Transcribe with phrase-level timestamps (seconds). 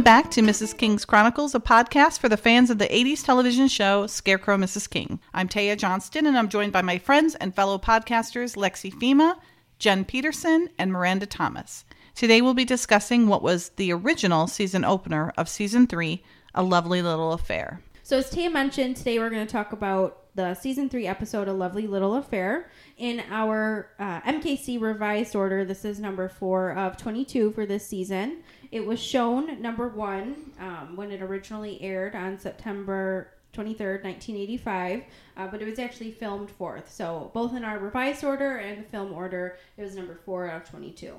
[0.00, 0.78] Welcome back to Mrs.
[0.78, 4.88] King's Chronicles, a podcast for the fans of the 80s television show Scarecrow Mrs.
[4.88, 5.20] King.
[5.34, 9.36] I'm Taya Johnston, and I'm joined by my friends and fellow podcasters Lexi Fema,
[9.78, 11.84] Jen Peterson, and Miranda Thomas.
[12.14, 16.24] Today we'll be discussing what was the original season opener of season three,
[16.54, 17.82] A Lovely Little Affair.
[18.02, 21.52] So, as Taya mentioned, today we're going to talk about the season three episode, A
[21.52, 22.70] Lovely Little Affair.
[22.96, 28.42] In our uh, MKC revised order, this is number four of 22 for this season.
[28.70, 35.02] It was shown number one um, when it originally aired on September 23rd, 1985,
[35.36, 36.90] uh, but it was actually filmed fourth.
[36.90, 40.62] So, both in our revised order and the film order, it was number four out
[40.62, 41.14] of 22.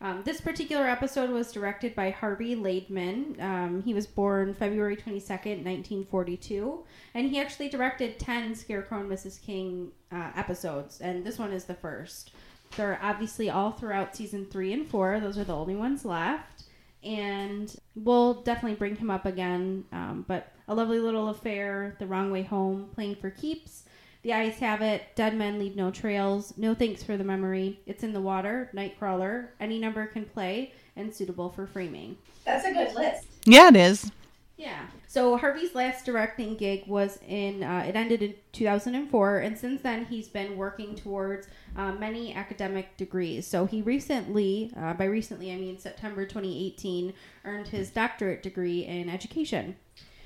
[0.00, 3.40] Um, this particular episode was directed by Harvey Laidman.
[3.42, 9.42] Um, he was born February 22nd, 1942, and he actually directed 10 Scarecrow and Mrs.
[9.42, 12.30] King uh, episodes, and this one is the first.
[12.76, 16.57] They're obviously all throughout season three and four, those are the only ones left,
[17.04, 19.84] and we'll definitely bring him up again.
[19.92, 23.84] Um, but A Lovely Little Affair, The Wrong Way Home, Playing for Keeps.
[24.22, 28.02] The Eyes Have It, Dead Men Leave No Trails, No Thanks for the Memory, It's
[28.02, 32.16] in the Water, Nightcrawler, Any Number Can Play, and Suitable for Framing.
[32.44, 33.26] That's a good list.
[33.44, 34.10] Yeah, it is.
[34.58, 34.86] Yeah.
[35.06, 40.04] So Harvey's last directing gig was in, uh, it ended in 2004, and since then
[40.06, 43.46] he's been working towards uh, many academic degrees.
[43.46, 49.08] So he recently, uh, by recently I mean September 2018, earned his doctorate degree in
[49.08, 49.76] education.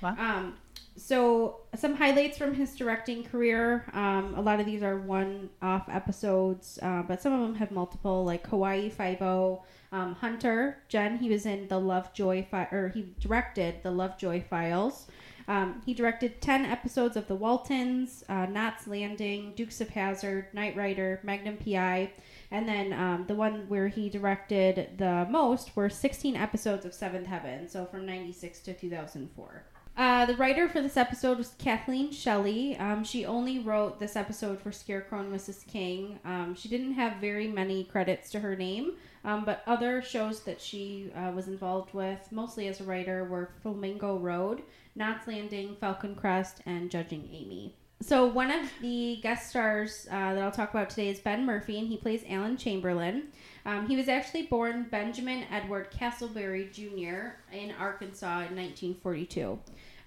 [0.01, 0.17] Wow.
[0.19, 0.55] Um,
[0.97, 3.85] so some highlights from his directing career.
[3.93, 8.25] Um, a lot of these are one-off episodes, uh, but some of them have multiple,
[8.25, 11.19] like Hawaii Five O, um, Hunter, Jen.
[11.19, 15.07] He was in the Lovejoy fi- or he directed the Lovejoy Files.
[15.49, 20.77] Um, he directed ten episodes of The Waltons, uh, Knots Landing, Dukes of Hazzard, Knight
[20.77, 22.13] Rider, Magnum PI,
[22.51, 27.27] and then um, the one where he directed the most were 16 episodes of Seventh
[27.27, 29.65] Heaven, so from 96 to 2004.
[29.95, 32.77] Uh, the writer for this episode was Kathleen Shelley.
[32.79, 35.67] Um, she only wrote this episode for Scarecrow and Mrs.
[35.67, 36.19] King.
[36.25, 38.93] Um, she didn't have very many credits to her name,
[39.25, 43.51] um, but other shows that she uh, was involved with, mostly as a writer, were
[43.63, 44.63] Flamingo Road,
[44.95, 47.77] Knots Landing, Falcon Crest, and Judging Amy.
[48.03, 51.79] So one of the guest stars uh, that I'll talk about today is Ben Murphy,
[51.79, 53.29] and he plays Alan Chamberlain.
[53.65, 57.37] Um, he was actually born Benjamin Edward Castleberry Jr.
[57.57, 59.57] in Arkansas in 1942.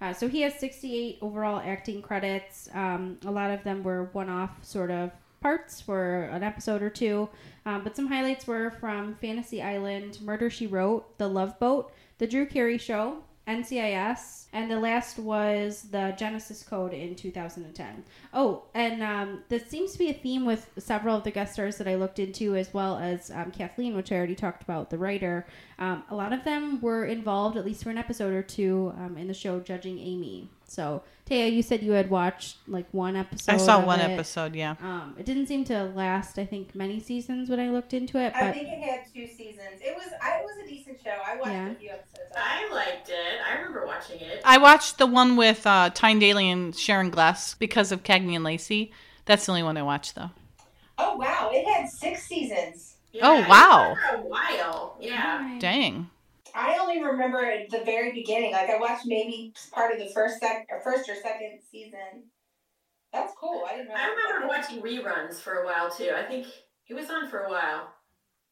[0.02, 2.68] Uh, so he has 68 overall acting credits.
[2.74, 7.30] Um, a lot of them were one-off sort of parts for an episode or two,
[7.66, 12.28] um, but some highlights were from Fantasy Island, Murder She Wrote, The Love Boat, The
[12.28, 18.04] Drew Carey Show, NCIS, and the last was the Genesis Code in 2010.
[18.34, 21.78] Oh, and um, this seems to be a theme with several of the guest stars
[21.78, 24.98] that I looked into, as well as um, Kathleen, which I already talked about, the
[24.98, 25.46] writer.
[25.78, 29.18] Um, a lot of them were involved, at least for an episode or two, um,
[29.18, 30.50] in the show Judging Amy.
[30.68, 33.54] So, Taya, you said you had watched like one episode.
[33.54, 34.12] I saw of one it.
[34.12, 34.76] episode, yeah.
[34.80, 36.38] Um, it didn't seem to last.
[36.38, 39.82] I think many seasons when I looked into it, I think it had two seasons.
[39.82, 41.16] It was I, it was a decent show.
[41.28, 41.70] I watched Yeah.
[41.72, 42.32] a few episodes.
[42.38, 43.16] I liked it.
[43.50, 44.42] I remember watching it.
[44.46, 48.44] I watched the one with uh, Tyne Daly and Sharon Gless because of Cagney and
[48.44, 48.92] Lacey.
[49.26, 50.30] That's the only one I watched, though.
[51.00, 52.98] Oh wow, it had six seasons.
[53.22, 53.96] Oh, wow.
[54.10, 54.98] For a while.
[55.00, 55.38] Yeah.
[55.40, 55.60] Alright.
[55.62, 56.10] Dang.
[56.56, 58.54] I only remember the very beginning.
[58.54, 62.30] Like I watched maybe part of the first sec or first or second season.
[63.12, 63.64] That's cool.
[63.70, 63.92] I didn't.
[63.92, 66.12] I remember watching reruns for a while too.
[66.16, 66.48] I think
[66.88, 67.94] it was on for a while.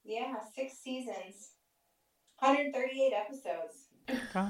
[0.04, 1.52] Yeah, six seasons,
[2.40, 3.83] 138 episodes.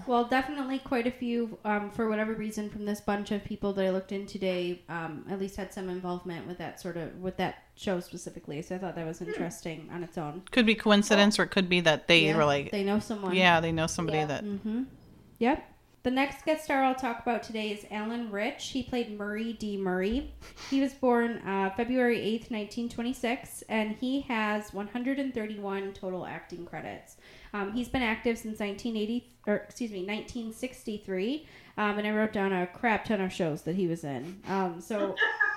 [0.08, 3.86] Well, definitely quite a few, um, for whatever reason, from this bunch of people that
[3.86, 7.38] I looked in today, um, at least had some involvement with that sort of, with
[7.38, 8.62] that show specifically.
[8.62, 10.42] So I thought that was interesting on its own.
[10.52, 13.36] Could be coincidence, or it could be that they Yeah, were like, They know someone.
[13.36, 14.26] yeah, they know somebody Yeah.
[14.28, 14.44] that.
[14.46, 14.84] Mm-hmm.
[15.40, 15.70] Yep.
[16.04, 18.68] The next guest star I'll talk about today is Allan Rich.
[18.70, 19.78] He played Murray D.
[19.78, 20.34] Murray.
[20.70, 27.16] He was born uh, February 8th, 1926, and he has 131 total acting credits.
[27.54, 31.48] Um, he's been active since 1980, or excuse me, 1963,
[31.78, 34.42] um, and I wrote down a crap ton of shows that he was in.
[34.48, 35.16] Um, so,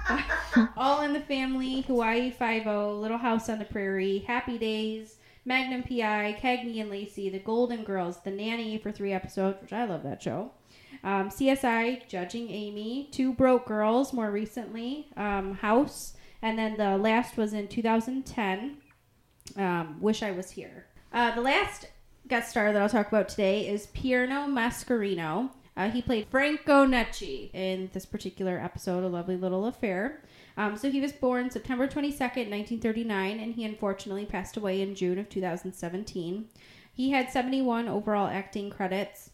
[0.76, 6.38] All in the Family, Hawaii Five-O, Little House on the Prairie, Happy Days, Magnum PI,
[6.40, 10.22] Cagney and Lacey, The Golden Girls, The Nanny for three episodes, which I love that
[10.22, 10.52] show.
[11.02, 17.36] Um, CSI, Judging Amy, Two Broke Girls, more recently, um, House, and then the last
[17.36, 18.78] was in 2010,
[19.56, 20.86] um, Wish I Was Here.
[21.16, 21.88] Uh, the last
[22.28, 25.48] guest star that I'll talk about today is Pierrino Mascarino.
[25.74, 30.22] Uh, he played Franco Necci in this particular episode, A Lovely Little Affair.
[30.58, 35.18] Um, so he was born September 22nd, 1939, and he unfortunately passed away in June
[35.18, 36.50] of 2017.
[36.92, 39.30] He had 71 overall acting credits.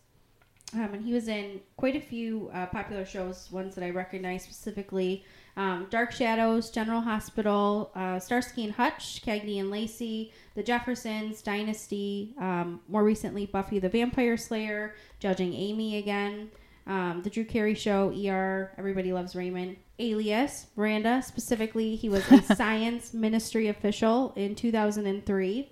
[0.75, 4.45] Um, and he was in quite a few uh, popular shows, ones that I recognize
[4.45, 5.25] specifically
[5.57, 12.35] um, Dark Shadows, General Hospital, uh, Starsky and Hutch, Cagney and Lacey, The Jeffersons, Dynasty,
[12.39, 16.51] um, more recently Buffy the Vampire Slayer, Judging Amy again,
[16.87, 22.43] um, The Drew Carey Show, ER, Everybody Loves Raymond, Alias, Miranda, specifically, he was a
[22.57, 25.71] science ministry official in 2003,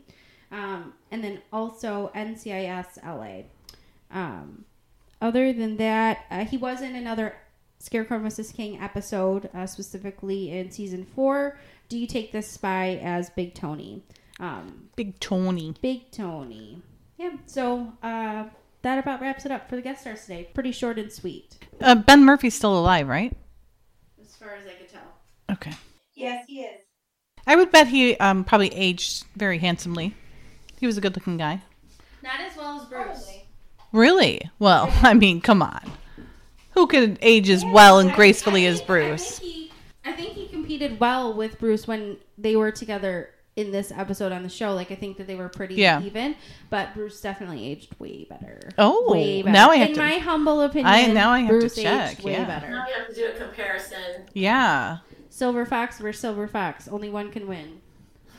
[0.52, 3.44] um, and then also NCIS LA.
[4.10, 4.64] Um,
[5.22, 7.34] other than that, uh, he was in another
[7.80, 8.54] Scarecrow Mrs.
[8.54, 11.58] King episode, uh, specifically in season four.
[11.88, 14.04] Do you take this spy as Big Tony?
[14.38, 15.74] Um, Big Tony.
[15.80, 16.82] Big Tony.
[17.18, 17.32] Yeah.
[17.46, 18.44] So uh,
[18.82, 20.48] that about wraps it up for the guest stars today.
[20.54, 23.36] Pretty short and sweet, Uh, ben Murphy's still alive, right?
[24.22, 25.02] as far as I could tell.
[25.50, 25.72] Okay.
[26.14, 26.80] Yes, he is.
[27.46, 30.14] I would bet he um, probably aged very handsomely.
[30.78, 31.62] He was a good looking guy.
[32.22, 33.06] Not as well as Bruce.
[33.06, 33.48] Probably.
[33.92, 34.50] Really?
[34.58, 35.80] Well, I mean, come on.
[36.80, 39.36] Who could age as well and gracefully as Bruce?
[39.36, 39.72] I think, he,
[40.06, 44.42] I think he competed well with Bruce when they were together in this episode on
[44.42, 44.72] the show.
[44.72, 46.00] Like I think that they were pretty Yeah.
[46.00, 46.36] even,
[46.70, 48.70] but Bruce definitely aged way better.
[48.78, 49.52] Oh, way better.
[49.52, 50.86] now I have in to- my humble opinion.
[50.86, 52.44] I- now I have to Bruce check, aged way yeah.
[52.46, 52.70] better.
[52.70, 54.22] Now we have to do a comparison.
[54.32, 54.98] Yeah.
[55.28, 56.88] Silver Fox versus Silver Fox.
[56.88, 57.82] Only one can win.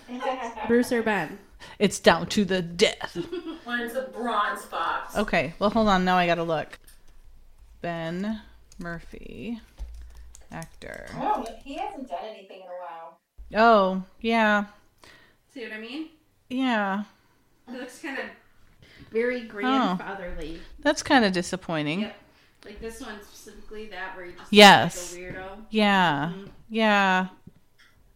[0.68, 1.38] Bruce or Ben.
[1.78, 3.16] It's down to the death.
[3.68, 5.16] One's a bronze fox.
[5.16, 6.04] Okay, well, hold on.
[6.06, 6.80] Now I gotta look.
[7.82, 8.42] Ben
[8.80, 9.60] Murphy,
[10.52, 11.08] actor.
[11.16, 13.18] Oh, he hasn't done anything in a while.
[13.56, 14.66] Oh, yeah.
[15.54, 16.10] See what I mean?
[16.50, 17.04] Yeah.
[17.68, 18.26] It looks kind of
[19.12, 20.60] very grandfatherly.
[20.80, 22.02] That's kind of disappointing.
[22.02, 22.16] Yep.
[22.66, 25.14] Like this one specifically, that where you just Yes.
[25.14, 25.48] like a weirdo.
[25.72, 26.32] Yeah.
[26.36, 26.50] Mhm.
[26.70, 27.28] Yeah.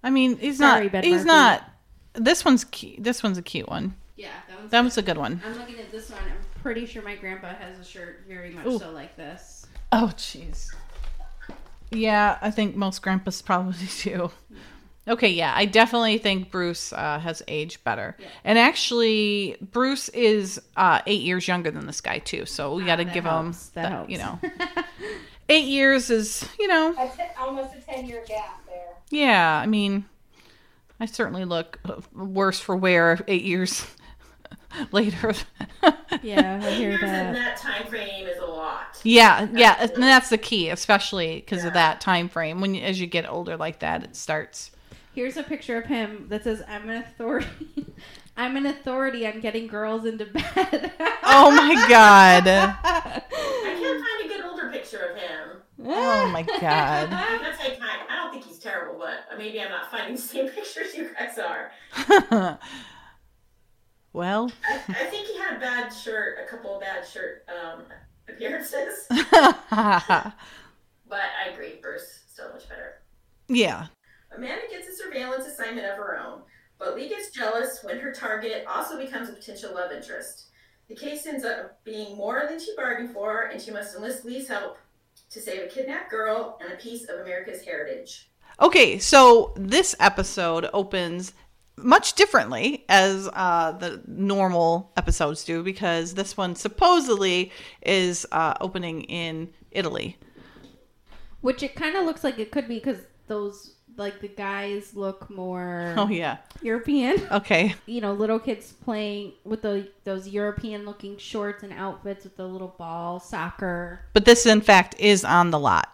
[0.04, 0.92] I mean, he's Sorry, not.
[0.92, 1.26] Ben he's Murphy.
[1.28, 1.70] not.
[2.14, 3.04] This one's cute.
[3.04, 3.96] This one's a cute one.
[4.16, 4.72] Yeah, that one's.
[4.72, 4.86] That good.
[4.86, 5.42] was a good one.
[5.46, 6.22] I'm looking at this one.
[6.24, 8.78] I'm pretty sure my grandpa has a shirt very much Ooh.
[8.80, 9.55] so like this.
[9.92, 10.74] Oh, jeez.
[11.92, 14.32] Yeah, I think most grandpas probably do.
[15.08, 18.16] Okay, yeah, I definitely think Bruce uh, has aged better.
[18.20, 18.28] Yeah.
[18.44, 22.96] And actually, Bruce is uh, eight years younger than this guy too, so we got
[22.96, 23.68] to Ah, that give helps.
[23.68, 24.10] him That the- helps.
[24.12, 24.40] You know,
[25.50, 28.96] eight years is you know, A te- almost a 10 year gap there.
[29.12, 29.60] yeah.
[29.64, 30.06] I mean,
[31.00, 33.86] I certainly look uh, worse for wear eight years
[34.92, 35.36] later.
[36.24, 37.34] yeah, I hear Years in that.
[37.36, 38.85] that time frame is a lot.
[39.06, 42.60] Yeah, yeah, and that's the key, especially because of that time frame.
[42.60, 44.72] When as you get older like that, it starts.
[45.14, 47.86] Here's a picture of him that says, "I'm an authority.
[48.38, 50.92] I'm an authority on getting girls into bed."
[51.24, 52.48] Oh my god!
[52.84, 53.22] I
[53.64, 55.62] can't find a good older picture of him.
[55.86, 57.10] Oh my god!
[57.12, 58.00] I'm gonna take time.
[58.10, 61.38] I don't think he's terrible, but maybe I'm not finding the same pictures you guys
[61.38, 61.72] are.
[64.14, 67.84] well, I, I think he had a bad shirt, a couple of bad shirt um,
[68.30, 69.24] appearances, but
[69.72, 70.34] I
[71.52, 73.02] agree, Bruce so much better.
[73.48, 73.88] Yeah.
[74.36, 76.42] Amanda gets a surveillance assignment of her own,
[76.78, 80.48] but Lee gets jealous when her target also becomes a potential love interest.
[80.90, 84.48] The case ends up being more than she bargained for, and she must enlist Lee's
[84.48, 84.78] help
[85.32, 88.30] to save a kidnapped girl and a piece of America's heritage.
[88.62, 91.34] Okay, so this episode opens
[91.78, 97.52] much differently as uh, the normal episodes do because this one supposedly
[97.82, 100.18] is uh, opening in Italy.
[101.42, 105.30] Which it kind of looks like it could be because those like the guys look
[105.30, 106.38] more Oh yeah.
[106.62, 107.22] European.
[107.32, 107.76] Okay.
[107.86, 112.48] You know, little kids playing with the those European looking shorts and outfits with the
[112.48, 114.02] little ball soccer.
[114.14, 115.94] But this, in fact, is on the lot.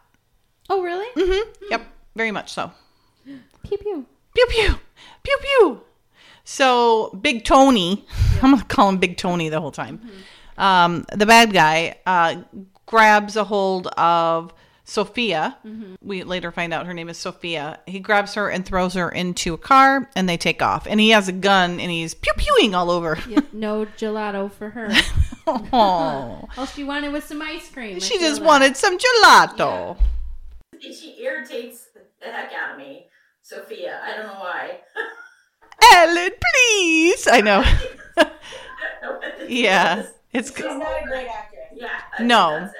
[0.69, 1.07] Oh, really?
[1.15, 1.65] Mm-hmm.
[1.69, 1.81] Yep.
[2.15, 2.71] Very much so.
[3.25, 4.05] Pew pew.
[4.33, 4.75] Pew pew.
[5.23, 5.81] Pew pew.
[6.43, 8.05] So Big Tony,
[8.41, 10.01] I'm gonna call him Big Tony the whole time.
[10.57, 12.41] Um, the bad guy uh,
[12.85, 15.57] grabs a hold of Sophia.
[16.01, 17.79] We later find out her name is Sophia.
[17.87, 20.85] He grabs her and throws her into a car, and they take off.
[20.87, 23.17] And he has a gun, and he's pew pewing all over.
[23.27, 24.89] Yep, no gelato for her.
[25.47, 27.99] oh, All she wanted was some ice cream.
[27.99, 28.45] She just that.
[28.47, 29.97] wanted some gelato.
[30.79, 31.87] She irritates
[32.21, 33.07] the heck out of me,
[33.41, 33.99] Sophia.
[34.03, 34.79] I don't know why.
[35.93, 37.27] Ellen, please.
[37.29, 37.63] I know.
[38.17, 38.23] I
[39.01, 40.11] know yeah, is.
[40.33, 41.67] it's She's not a great actress.
[41.73, 41.99] Yeah.
[42.19, 42.69] No.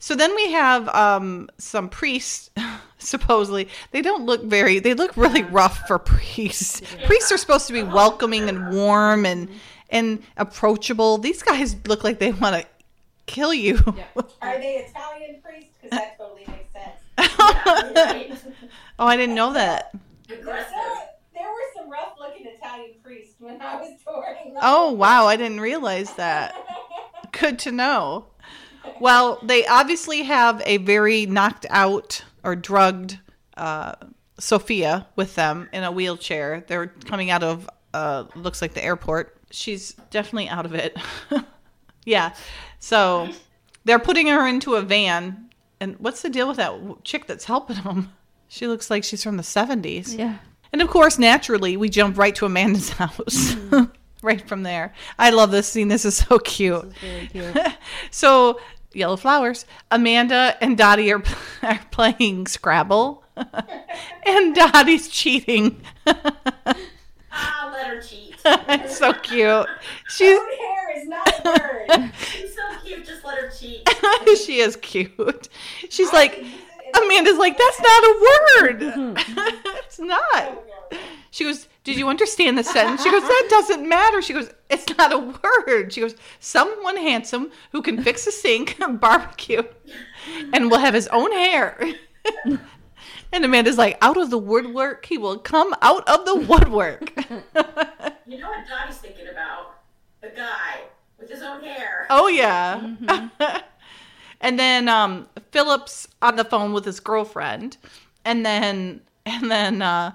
[0.00, 2.50] So then we have um, some priests.
[2.98, 4.78] Supposedly, they don't look very.
[4.78, 6.80] They look really rough for priests.
[7.04, 9.48] Priests are supposed to be welcoming and warm and
[9.90, 11.18] and approachable.
[11.18, 12.66] These guys look like they want to
[13.26, 13.78] kill you.
[14.40, 15.70] Are they Italian priests?
[15.82, 16.94] Because that totally makes sense.
[17.18, 18.32] Yeah, right.
[18.98, 19.92] Oh, I didn't know that.
[20.26, 20.74] There, Aggressive.
[21.34, 24.54] there were some rough looking Italian priests when I was touring.
[24.60, 26.54] Oh wow, I didn't realize that.
[27.32, 28.26] Good to know.
[29.00, 33.18] Well, they obviously have a very knocked out or drugged
[33.56, 33.94] uh,
[34.38, 36.64] Sophia with them in a wheelchair.
[36.66, 39.36] They're coming out of uh, looks like the airport.
[39.50, 40.96] She's definitely out of it.
[42.04, 42.34] yeah.
[42.78, 43.28] So
[43.84, 45.50] they're putting her into a van.
[45.80, 48.12] And what's the deal with that chick that's helping them?
[48.48, 50.16] She looks like she's from the 70s.
[50.18, 50.38] Yeah.
[50.72, 53.54] And of course, naturally, we jump right to Amanda's house.
[53.54, 53.84] Mm-hmm.
[54.22, 54.92] right from there.
[55.18, 55.88] I love this scene.
[55.88, 56.84] This is so cute.
[56.84, 57.56] Is very cute.
[58.10, 58.60] so,
[58.92, 59.66] yellow flowers.
[59.90, 61.22] Amanda and Dottie are,
[61.62, 63.22] are playing Scrabble.
[64.26, 65.80] and Dottie's cheating.
[66.06, 68.34] ah, let her cheat.
[68.44, 69.66] it's so cute.
[70.08, 72.12] She's hair is not a word.
[72.32, 73.04] She's so cute.
[73.06, 73.88] Just let her cheat.
[74.44, 75.48] she is cute.
[75.90, 76.44] She's like,
[76.94, 78.78] Amanda's like, that's not a word.
[79.86, 80.64] it's not.
[81.30, 83.02] She goes, Did you understand the sentence?
[83.02, 84.22] She goes, That doesn't matter.
[84.22, 85.92] She goes, It's not a word.
[85.92, 89.62] She goes, Someone handsome who can fix a sink, barbecue,
[90.52, 91.78] and will have his own hair.
[93.32, 97.12] and Amanda's like, Out of the woodwork, he will come out of the woodwork.
[98.26, 99.76] you know what Dottie's thinking about?
[100.20, 100.80] The guy
[101.18, 102.06] with his own hair.
[102.10, 102.80] Oh, yeah.
[102.80, 103.58] Mm-hmm.
[104.40, 107.76] And then um, Philip's on the phone with his girlfriend.
[108.24, 110.12] And then, and then, uh,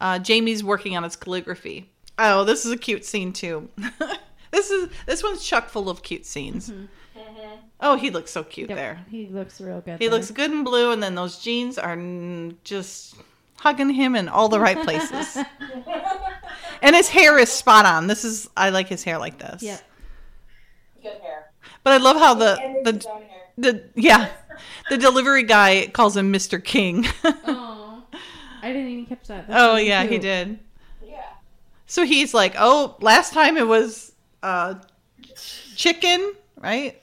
[0.00, 1.90] uh, Jamie's working on his calligraphy.
[2.18, 3.68] Oh, this is a cute scene too.
[4.50, 6.70] this is this one's chock full of cute scenes.
[6.70, 7.20] Mm-hmm.
[7.20, 7.56] Mm-hmm.
[7.80, 9.04] Oh, he looks so cute yep, there.
[9.10, 9.98] He looks real good.
[9.98, 10.16] He there.
[10.16, 11.96] looks good in blue, and then those jeans are
[12.64, 13.16] just
[13.56, 15.38] hugging him in all the right places.
[16.82, 18.06] and his hair is spot on.
[18.06, 19.62] This is I like his hair like this.
[19.62, 19.82] Yep.
[21.02, 21.50] Good hair.
[21.82, 23.06] But I love how the the
[23.56, 24.28] the yeah
[24.88, 26.62] the delivery guy calls him Mr.
[26.62, 27.06] King.
[27.24, 28.04] oh.
[28.62, 29.46] I didn't even catch that.
[29.46, 30.12] That's oh really yeah, cute.
[30.12, 30.58] he did.
[31.04, 31.22] Yeah.
[31.86, 34.74] So he's like, oh, last time it was uh,
[35.76, 37.00] chicken, right?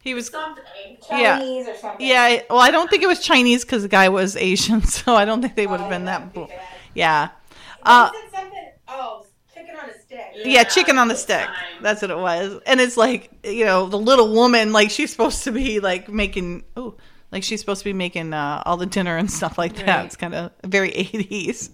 [0.00, 0.64] He was something
[1.06, 1.72] Chinese yeah.
[1.72, 2.06] or something.
[2.06, 2.42] Yeah.
[2.48, 5.42] Well, I don't think it was Chinese because the guy was Asian, so I don't
[5.42, 6.32] think they would have oh, been that.
[6.32, 6.46] Be
[6.94, 7.30] yeah.
[7.82, 8.10] Uh,
[8.88, 10.20] oh, chicken on a stick.
[10.36, 11.48] Yeah, yeah chicken on the stick.
[11.82, 12.60] That's what it was.
[12.66, 16.64] And it's like you know the little woman, like she's supposed to be like making.
[16.76, 16.96] Oh,
[17.32, 19.86] like she's supposed to be making uh, all the dinner and stuff like that.
[19.86, 20.06] Right.
[20.06, 21.70] It's kind of very 80s.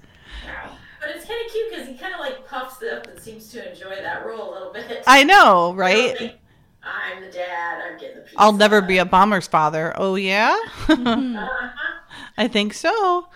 [1.00, 3.48] But it's kind of cute because he kind of like puffs it up and seems
[3.50, 5.02] to enjoy that role a little bit.
[5.06, 6.38] I know, right?
[6.82, 7.82] I'm the dad.
[7.84, 8.40] I'm getting the pizza.
[8.40, 9.92] I'll never be a bomber's father.
[9.96, 10.56] Oh yeah,
[10.88, 11.68] uh-huh.
[12.38, 13.28] I think so.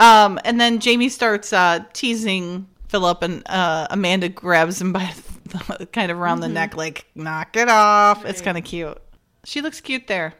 [0.00, 5.12] Um, and then Jamie starts uh, teasing Philip, and uh, Amanda grabs him by
[5.46, 6.42] the, kind of around mm-hmm.
[6.42, 8.22] the neck, like knock it off.
[8.22, 8.30] Right.
[8.30, 8.96] It's kind of cute.
[9.42, 10.34] She looks cute there.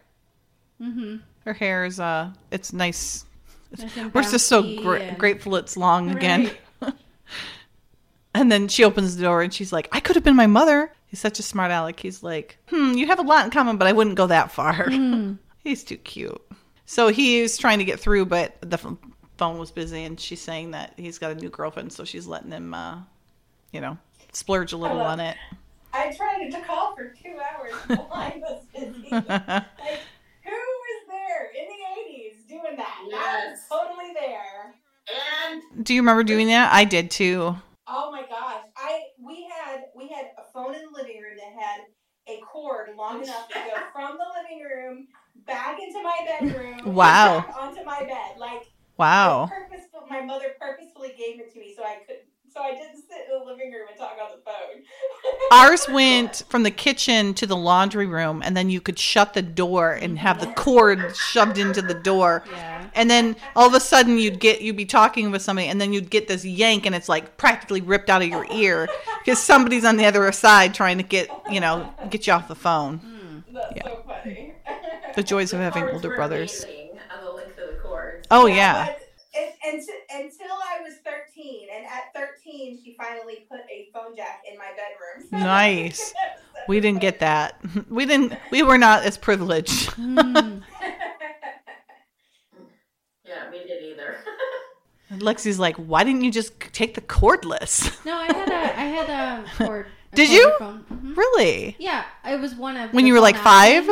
[0.81, 1.17] Mm-hmm.
[1.45, 3.25] Her hair is uh, it's nice.
[4.13, 5.19] We're just so and...
[5.19, 6.17] grateful it's long right.
[6.17, 6.51] again.
[8.35, 10.93] and then she opens the door and she's like, "I could have been my mother."
[11.07, 11.99] He's such a smart aleck.
[11.99, 14.75] He's like, "Hmm, you have a lot in common, but I wouldn't go that far."
[14.75, 15.39] Mm.
[15.65, 16.41] He's too cute.
[16.87, 18.97] So he's trying to get through, but the
[19.37, 22.51] phone was busy, and she's saying that he's got a new girlfriend, so she's letting
[22.51, 22.99] him, uh,
[23.73, 23.99] you know,
[24.33, 25.37] splurge a little on it.
[25.93, 27.75] I tried to call for two hours.
[27.89, 29.09] The line was busy.
[29.11, 29.29] like,
[30.43, 32.99] who was there in the 80s doing that?
[33.09, 33.67] Yes.
[33.69, 34.75] totally there.
[35.47, 36.73] And do you remember doing that?
[36.73, 37.55] I did too.
[37.87, 38.65] Oh my gosh.
[38.77, 41.81] I we had we had a phone in the living room that had
[42.27, 45.07] a cord long enough to go from the living room
[45.47, 46.95] back into my bedroom.
[46.95, 47.45] Wow.
[47.61, 48.39] onto my bed.
[48.39, 48.63] Like
[48.97, 49.51] Wow.
[50.09, 52.19] my mother purposefully gave it to me so I could
[52.55, 54.85] so I didn't sit in the living room and talk on the phone.
[55.53, 59.43] Ours went from the kitchen to the laundry room, and then you could shut the
[59.43, 62.45] door and have the cord shoved into the door.
[62.53, 62.87] Yeah.
[62.95, 65.93] And then all of a sudden, you'd get you'd be talking with somebody, and then
[65.93, 68.89] you'd get this yank, and it's like practically ripped out of your ear
[69.25, 72.55] because somebody's on the other side trying to get you know get you off the
[72.55, 73.01] phone.
[73.01, 73.53] Mm.
[73.53, 73.83] That's yeah.
[73.85, 74.55] so funny.
[75.17, 76.65] the joys of having older brothers.
[78.35, 78.87] Oh yeah.
[78.87, 78.97] yeah
[80.15, 84.71] until I was 13, and at 13, she finally put a phone jack in my
[84.71, 85.29] bedroom.
[85.45, 86.15] nice.
[86.69, 87.61] we didn't get that.
[87.91, 88.35] We didn't.
[88.51, 89.91] We were not as privileged.
[89.91, 90.63] Mm.
[93.25, 94.17] yeah, we did either.
[95.13, 98.05] Lexi's like, why didn't you just take the cordless?
[98.05, 99.87] No, I had a, I had a cord.
[99.87, 100.53] A did you?
[100.61, 101.15] Mm-hmm.
[101.15, 101.77] Really?
[101.79, 102.93] Yeah, it was one of.
[102.93, 103.89] When you were like five.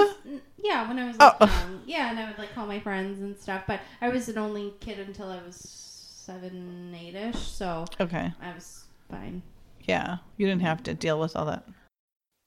[0.63, 1.47] Yeah, when I was like, oh.
[1.47, 1.83] young.
[1.87, 3.65] Yeah, and I would like call my friends and stuff.
[3.67, 7.39] But I was an only kid until I was seven, eight ish.
[7.39, 9.43] So okay, I was fine.
[9.83, 11.67] Yeah, you didn't have to deal with all that.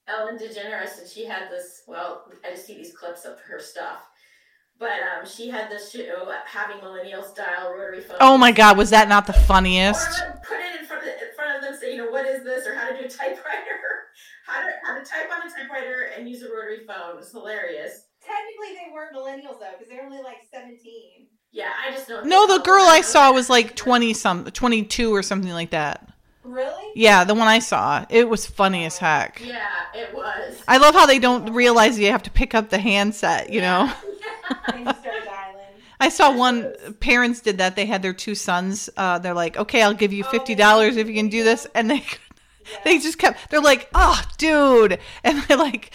[0.07, 1.83] Ellen DeGeneres, and she had this.
[1.87, 4.07] Well, I just see these clips of her stuff.
[4.77, 8.17] But um, she had the show having millennial style rotary phone.
[8.19, 10.09] Oh my god, was that not the funniest?
[10.27, 12.43] Or put it in front of in front of them, say, you know, what is
[12.43, 13.79] this, or how to do a typewriter,
[14.45, 17.15] how to how to type on a typewriter and use a rotary phone.
[17.15, 18.03] It was hilarious.
[18.19, 21.27] Technically, they weren't millennials though, because they're only like seventeen.
[21.51, 22.19] Yeah, I just know.
[22.23, 26.09] No, the girl I saw was like twenty some, twenty two or something like that.
[26.43, 26.91] Really?
[26.95, 28.05] Yeah, the one I saw.
[28.09, 29.41] It was funny as heck.
[29.41, 29.55] Yeah,
[29.95, 30.61] it was.
[30.67, 33.91] I love how they don't realize you have to pick up the handset, you know?
[35.99, 37.75] I saw one parents did that.
[37.75, 38.89] They had their two sons.
[38.97, 41.89] Uh, they're like, "Okay, I'll give you fifty dollars if you can do this," and
[41.89, 42.77] they yeah.
[42.83, 43.49] they just kept.
[43.49, 45.91] They're like, "Oh, dude," and they're like,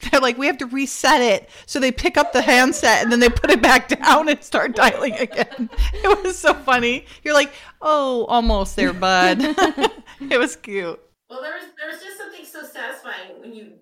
[0.00, 3.20] "They're like, we have to reset it." So they pick up the handset and then
[3.20, 5.70] they put it back down and start dialing again.
[5.92, 7.06] It was so funny.
[7.22, 9.38] You're like, "Oh, almost there, bud."
[10.20, 11.00] it was cute.
[11.30, 13.72] Well, there was there was just something so satisfying when you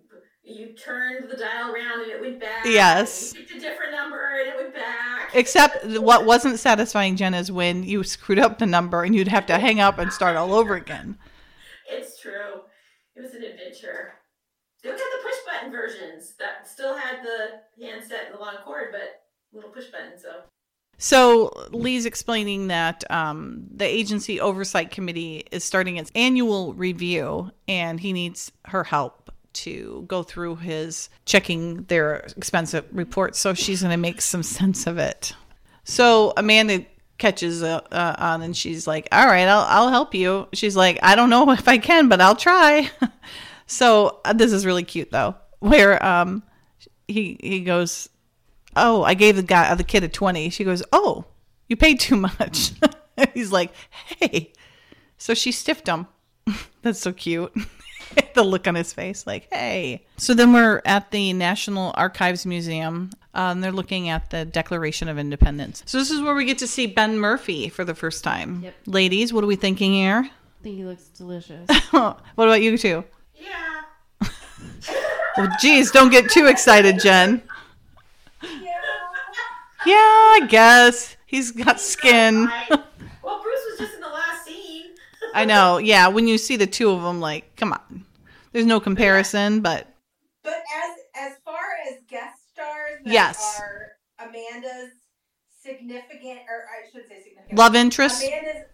[0.52, 2.64] you turned the dial around and it went back.
[2.64, 3.34] Yes.
[3.36, 5.30] You picked a different number and it went back.
[5.34, 9.46] Except what wasn't satisfying, Jen, is when you screwed up the number and you'd have
[9.46, 11.18] to hang up and start all over again.
[11.90, 12.62] It's true.
[13.16, 14.14] It was an adventure.
[14.82, 18.56] They look at the push button versions that still had the handset and the long
[18.64, 20.18] cord, but little push button.
[20.18, 20.42] So.
[20.98, 27.98] So Lee's explaining that um, the agency oversight committee is starting its annual review, and
[27.98, 33.38] he needs her help to go through his checking their expense reports.
[33.38, 35.34] So she's going to make some sense of it.
[35.84, 36.84] So Amanda
[37.18, 40.98] catches uh, uh, on and she's like, "All right, I'll I'll help you." She's like,
[41.02, 42.90] "I don't know if I can, but I'll try."
[43.66, 46.42] so uh, this is really cute though, where um
[47.08, 48.08] he he goes,
[48.76, 51.24] "Oh, I gave the guy the kid a 20." She goes, "Oh,
[51.68, 52.72] you paid too much."
[53.34, 53.72] He's like,
[54.18, 54.52] "Hey."
[55.18, 56.08] So she stiffed him.
[56.82, 57.52] That's so cute.
[58.34, 60.04] the look on his face, like, hey.
[60.16, 63.10] So then we're at the National Archives Museum.
[63.34, 65.82] Um, they're looking at the Declaration of Independence.
[65.86, 68.62] So this is where we get to see Ben Murphy for the first time.
[68.62, 68.74] Yep.
[68.86, 70.28] Ladies, what are we thinking here?
[70.28, 71.68] I think he looks delicious.
[71.90, 73.04] what about you two?
[73.34, 74.28] Yeah.
[75.36, 77.42] well, geez, don't get too excited, Jen.
[78.42, 78.48] Yeah.
[79.84, 82.46] Yeah, I guess he's got skin.
[82.46, 82.70] Got
[83.22, 84.90] well, Bruce was just in the last scene.
[85.34, 85.78] I know.
[85.78, 88.04] Yeah, when you see the two of them, like, come on,
[88.52, 89.60] there's no comparison.
[89.60, 89.86] But
[90.44, 91.56] but as as far
[91.88, 93.92] as guest stars, yes, are
[94.28, 94.92] Amanda's
[95.62, 98.28] significant, or I should say significant love interest.
[98.32, 98.64] Amanda's.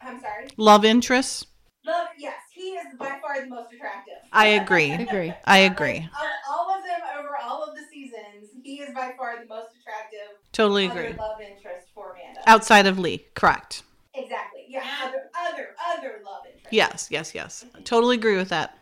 [0.00, 0.46] I'm sorry.
[0.56, 1.46] Love interest.
[1.84, 2.08] Love.
[2.18, 4.14] Yes, he is by far the most attractive.
[4.32, 4.96] I agree.
[4.98, 5.36] I agree.
[5.44, 5.98] I agree.
[5.98, 6.04] Of
[6.50, 10.36] all of them over all of the seasons, he is by far the most attractive.
[10.52, 11.12] Totally agree.
[11.12, 12.40] Love interest for Amanda.
[12.46, 13.82] Outside of Lee, correct.
[14.14, 14.62] Exactly.
[14.68, 14.82] Yeah.
[15.06, 16.72] Other other other love interest.
[16.72, 17.08] Yes.
[17.10, 17.34] Yes.
[17.34, 17.64] Yes.
[17.84, 18.78] totally agree with that.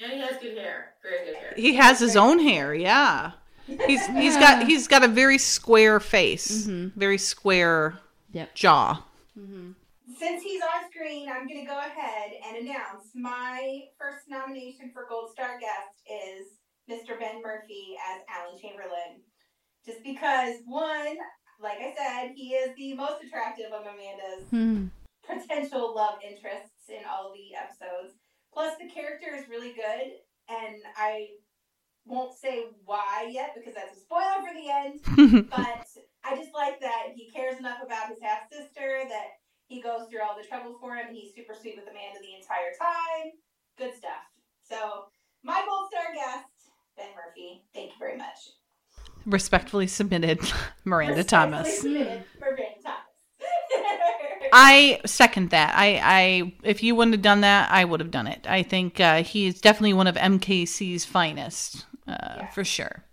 [0.00, 0.94] And he has good hair.
[1.02, 1.52] Very good hair.
[1.56, 2.74] He has his own hair.
[2.74, 3.32] Yeah.
[3.66, 6.98] He's he's got he's got a very square face, mm-hmm.
[6.98, 7.98] very square
[8.32, 8.54] yep.
[8.54, 9.02] jaw.
[9.38, 9.72] Mm-hmm.
[10.18, 15.06] Since he's on screen, I'm going to go ahead and announce my first nomination for
[15.08, 16.58] Gold Star guest is
[16.90, 17.18] Mr.
[17.18, 19.22] Ben Murphy as Alan Chamberlain.
[19.86, 21.16] Just because one,
[21.60, 24.86] like I said, he is the most attractive of Amanda's hmm.
[25.24, 28.18] potential love interests in all the episodes.
[28.52, 30.12] Plus, the character is really good,
[30.48, 31.28] and I
[32.04, 35.48] won't say why yet because that's a spoiler for the end.
[35.50, 35.86] but
[36.24, 40.20] I just like that he cares enough about his half sister that he goes through
[40.22, 43.32] all the trouble for him, and he's super sweet with Amanda the entire time.
[43.76, 44.24] Good stuff.
[44.62, 45.06] So,
[45.42, 46.48] my gold star guest,
[46.96, 47.62] Ben Murphy.
[47.74, 48.38] Thank you very much.
[49.26, 50.40] Respectfully submitted,
[50.84, 51.78] Miranda Respectfully Thomas.
[51.80, 52.77] Submitted, Miranda Thomas.
[54.52, 55.74] I second that.
[55.76, 58.46] I, I, if you wouldn't have done that, I would have done it.
[58.48, 62.50] I think uh, he is definitely one of MKC's finest, uh, yeah.
[62.50, 63.04] for sure.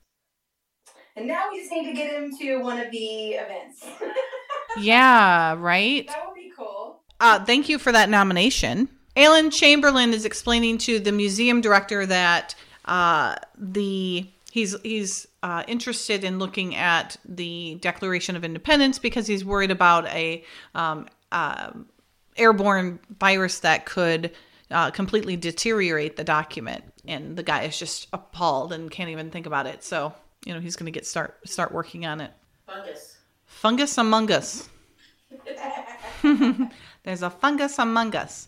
[1.16, 3.86] And now we just need to get him to one of the events.
[4.80, 6.08] yeah, right.
[6.08, 7.02] That would be cool.
[7.20, 8.90] Uh, thank you for that nomination.
[9.16, 16.24] Alan Chamberlain is explaining to the museum director that uh, the he's he's uh, interested
[16.24, 20.44] in looking at the Declaration of Independence because he's worried about a
[20.74, 21.72] um, uh,
[22.38, 24.32] airborne virus that could
[24.72, 26.84] uh, completely deteriorate the document.
[27.08, 29.84] And the guy is just appalled and can't even think about it.
[29.84, 30.14] So
[30.46, 32.32] you know he's going to get start start working on it.
[32.66, 33.18] Fungus.
[33.46, 34.70] Fungus among us.
[37.04, 38.48] There's a fungus among us.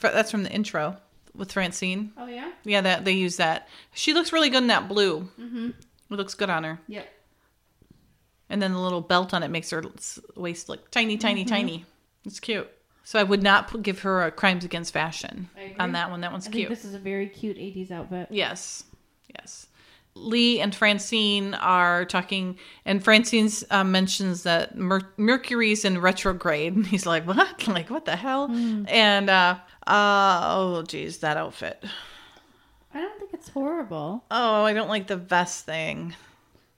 [0.00, 0.96] That's from the intro
[1.34, 2.12] with Francine.
[2.16, 2.50] Oh yeah.
[2.64, 3.68] Yeah, that they use that.
[3.94, 5.28] She looks really good in that blue.
[5.40, 5.70] Mm-hmm.
[6.10, 6.80] It looks good on her.
[6.88, 7.08] Yep.
[8.48, 9.82] And then the little belt on it makes her
[10.36, 11.54] waist look tiny, tiny, mm-hmm.
[11.54, 11.84] tiny.
[12.26, 12.68] It's cute.
[13.04, 16.22] So I would not give her a crimes against fashion on that one.
[16.22, 16.68] That one's I cute.
[16.68, 18.28] this is a very cute '80s outfit.
[18.30, 18.82] Yes,
[19.38, 19.68] yes.
[20.16, 26.74] Lee and Francine are talking, and Francine uh, mentions that Mer- Mercury's in retrograde.
[26.74, 27.68] And he's like, "What?
[27.68, 28.90] Like, what the hell?" Mm.
[28.90, 31.84] And uh, uh, oh, geez, that outfit.
[32.92, 34.24] I don't think it's horrible.
[34.30, 36.14] Oh, I don't like the vest thing.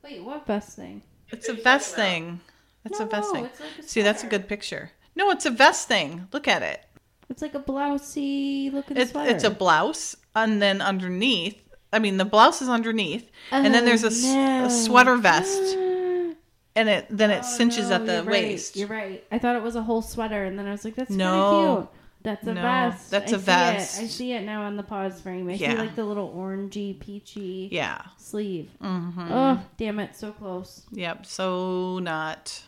[0.03, 1.03] Wait, what vest thing?
[1.31, 2.41] It's a vest thing.
[2.83, 3.43] That's no, a vest thing.
[3.45, 4.91] Like a See, that's a good picture.
[5.19, 6.29] No, it's a vest thing.
[6.33, 6.81] Look at it.
[7.29, 9.31] It's like a blousey looking it, sweater.
[9.31, 11.61] It's a blouse, and then underneath,
[11.93, 14.65] I mean, the blouse is underneath, oh, and then there's a, oh, no.
[14.67, 15.61] a sweater vest,
[16.77, 18.77] and it then it oh, cinches no, at the you're waist.
[18.77, 19.25] Right, you're right.
[19.31, 21.89] I thought it was a whole sweater, and then I was like, "That's no, cute."
[22.23, 23.11] That's a no, vest.
[23.11, 24.01] That's I a vest.
[24.01, 24.05] It.
[24.05, 25.49] I see it now on the pause frame.
[25.49, 25.73] I yeah.
[25.73, 28.03] see like the little orangey, peachy yeah.
[28.17, 28.71] sleeve.
[28.83, 29.33] Mm-hmm.
[29.33, 30.17] Oh, damn it.
[30.17, 30.83] So close.
[30.93, 31.27] Yep.
[31.27, 32.63] So not.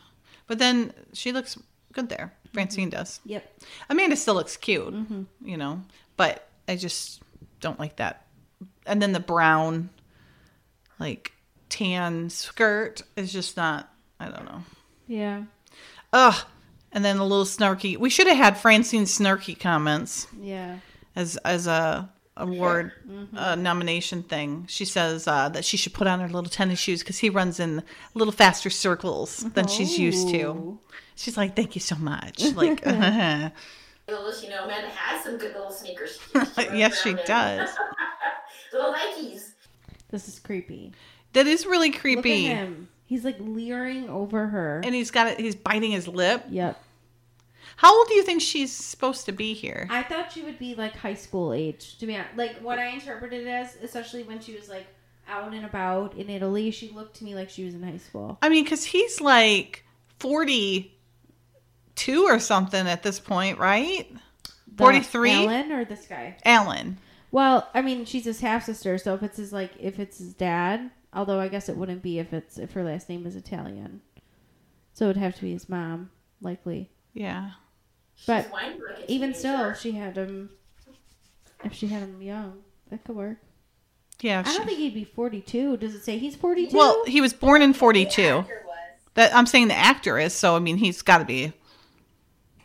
[0.46, 1.58] But then she looks
[1.92, 2.32] good there.
[2.52, 3.20] Francine does.
[3.24, 3.60] Yep.
[3.88, 5.22] Amanda still looks cute, mm-hmm.
[5.42, 5.82] you know,
[6.16, 7.22] but I just
[7.60, 8.26] don't like that.
[8.86, 9.90] And then the brown,
[10.98, 11.32] like
[11.68, 14.62] tan skirt is just not, I don't know.
[15.06, 15.44] Yeah.
[16.12, 16.44] Ugh
[16.92, 17.96] and then a little snarky.
[17.96, 20.26] We should have had Francine's snarky comments.
[20.40, 20.78] Yeah.
[21.16, 22.08] As as a
[22.40, 23.37] award mm-hmm.
[23.37, 24.64] uh, nomination thing.
[24.68, 27.61] She says uh, that she should put on her little tennis shoes because he runs
[27.61, 29.68] in a little faster circles than oh.
[29.68, 30.79] she's used to.
[31.16, 33.50] She's like, "Thank you so much." Like, uh-huh.
[34.11, 36.18] little, you know, Amanda has some good little sneakers.
[36.59, 37.70] yes, she does.
[38.72, 39.53] little Nikes.
[40.11, 40.92] This is creepy.
[41.33, 42.48] That is really creepy.
[42.48, 42.88] Look at him.
[43.05, 44.81] He's like leering over her.
[44.85, 46.44] And he's got it, he's biting his lip.
[46.48, 46.81] Yep.
[47.76, 49.87] How old do you think she's supposed to be here?
[49.90, 52.37] I thought she would be like high school age, to be honest.
[52.37, 54.87] Like what I interpreted it as, especially when she was like
[55.28, 58.38] out and about in Italy, she looked to me like she was in high school.
[58.42, 59.85] I mean, because he's like
[60.18, 64.11] 42 or something at this point, right?
[64.76, 65.33] 43?
[65.33, 66.37] Alan or this guy?
[66.44, 66.98] Alan.
[67.33, 70.35] Well, I mean, she's his half sister, so if it's his like if it's his
[70.35, 74.00] dad, Although I guess it wouldn't be if it's if her last name is Italian.
[74.92, 76.90] So it would have to be his mom, likely.
[77.14, 77.52] Yeah.
[78.26, 78.50] But
[79.09, 80.50] even still, if she had him,
[81.64, 82.59] if she had him young,
[82.90, 83.38] that could work.
[84.20, 84.42] Yeah.
[84.44, 85.78] I don't think he'd be forty-two.
[85.78, 86.76] Does it say he's forty-two?
[86.76, 88.44] Well, he was born in forty-two.
[89.14, 90.35] That I'm saying the actor is.
[90.35, 91.52] So I mean, he's got to be.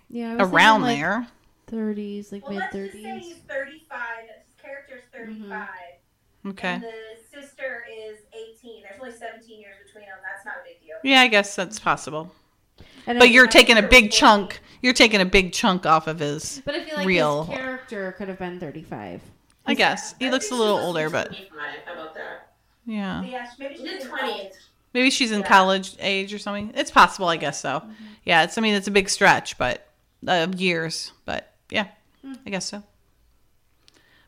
[0.10, 0.38] Yeah.
[0.40, 1.28] Around like there.
[1.68, 3.04] Thirties, like well, mid thirties.
[3.04, 4.24] Let's just say he's thirty-five.
[4.46, 5.50] His character's mm-hmm.
[5.50, 6.50] 35 mm-hmm.
[6.50, 6.74] Okay.
[6.74, 8.20] And the sister is
[8.60, 8.84] 18.
[8.84, 10.18] There's only 17 years between them.
[10.24, 10.98] That's not a big deal.
[11.04, 12.32] Yeah, I guess that's possible.
[13.08, 14.62] But you're taking a big chunk.
[14.86, 16.62] You're taking a big chunk off of his.
[16.64, 19.20] But I feel like real his character could have been 35.
[19.66, 21.36] I guess he looks a little older, but
[21.88, 22.54] how about that?
[22.86, 23.24] Yeah.
[23.24, 24.52] Yeah, maybe she's in 20s.
[24.94, 25.48] Maybe she's in yeah.
[25.48, 26.72] college age or something.
[26.76, 27.80] It's possible, I guess so.
[27.80, 27.94] Mm-hmm.
[28.26, 28.60] Yeah, it's.
[28.60, 29.88] I mean, it's a big stretch, but
[30.28, 31.14] uh, years.
[31.26, 31.88] But yeah,
[32.24, 32.38] mm.
[32.46, 32.84] I guess so.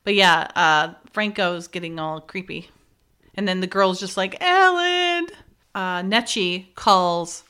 [0.05, 2.71] But yeah, uh, Franco's getting all creepy.
[3.35, 5.27] And then the girl's just like, Alan.
[5.75, 7.43] Uh, Nechi calls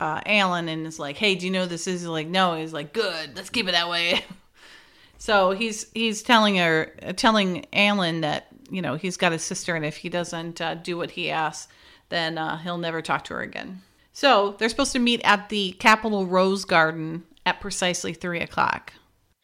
[0.00, 2.00] uh, Alan and is like, hey, do you know this is?
[2.00, 2.56] He's like, no.
[2.56, 3.36] He's like, good.
[3.36, 4.24] Let's keep it that way.
[5.18, 6.86] so he's he's telling her,
[7.16, 10.96] telling Alan that you know he's got a sister, and if he doesn't uh, do
[10.96, 11.70] what he asks,
[12.08, 13.82] then uh, he'll never talk to her again.
[14.12, 18.92] So they're supposed to meet at the Capitol Rose Garden at precisely three o'clock.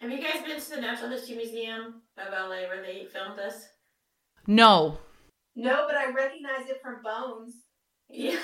[0.00, 3.68] Have you guys been to the Natural History Museum of LA where they filmed this?
[4.46, 4.98] No.
[5.54, 7.54] No, but I recognize it from Bones.
[8.08, 8.38] Yeah.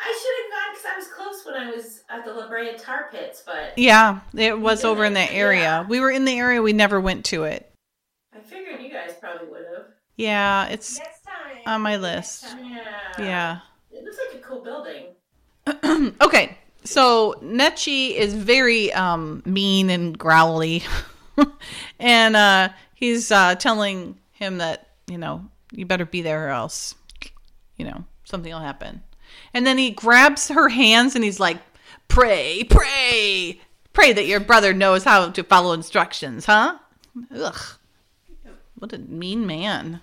[0.00, 2.76] I should have gone because I was close when I was at the La Brea
[2.78, 5.60] Tar Pits, but yeah, it was over in that area.
[5.60, 5.82] Yeah.
[5.86, 6.62] We were in the area.
[6.62, 7.70] We never went to it.
[8.34, 9.86] I figured you guys probably would have.
[10.16, 11.00] Yeah, it's
[11.66, 12.56] on my list.
[13.16, 13.24] Yeah.
[13.24, 13.58] Yeah.
[13.92, 16.14] It looks like a cool building.
[16.20, 20.82] okay, so Nechi is very um, mean and growly,
[21.98, 26.94] and uh, he's uh, telling him that you know you better be there or else,
[27.76, 29.02] you know, something will happen.
[29.54, 31.58] And then he grabs her hands and he's like,
[32.08, 33.60] pray, pray,
[33.92, 36.78] pray that your brother knows how to follow instructions, huh?
[37.34, 37.60] Ugh.
[38.78, 40.00] What a mean man.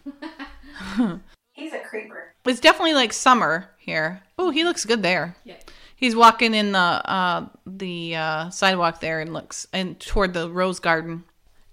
[1.54, 2.34] He's a creeper.
[2.45, 4.21] It's definitely like summer here.
[4.38, 5.38] Oh, he looks good there.
[5.45, 5.56] Yeah.
[5.95, 10.80] He's walking in the uh, the uh, sidewalk there and looks and toward the rose
[10.80, 11.24] garden.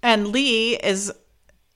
[0.02, 1.12] And Lee is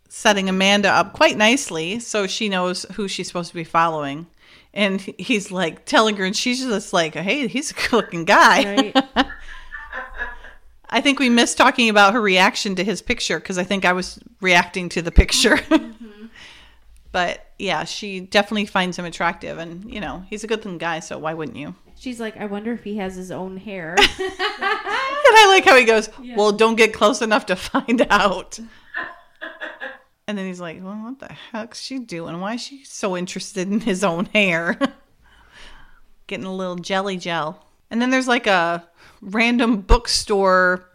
[0.09, 4.29] setting Amanda up quite nicely so she knows who she's supposed to be following.
[4.77, 8.93] And he's like telling her, and she's just like, hey, he's a good looking guy.
[8.95, 9.05] Right.
[10.91, 13.95] I think we missed talking about her reaction to his picture because I think I
[13.95, 15.57] was reacting to the picture.
[15.57, 16.27] Mm-hmm.
[17.13, 19.57] but yeah, she definitely finds him attractive.
[19.57, 21.75] And, you know, he's a good looking guy, so why wouldn't you?
[21.99, 23.97] She's like, I wonder if he has his own hair.
[23.99, 26.37] and I like how he goes, yeah.
[26.37, 28.61] Well, don't get close enough to find out.
[30.29, 32.41] And then he's like, well, what the heck's she doing?
[32.41, 34.77] Why is she so interested in his own hair?
[36.27, 37.65] Getting a little jelly gel.
[37.91, 38.89] And then there's like a
[39.21, 40.91] random bookstore.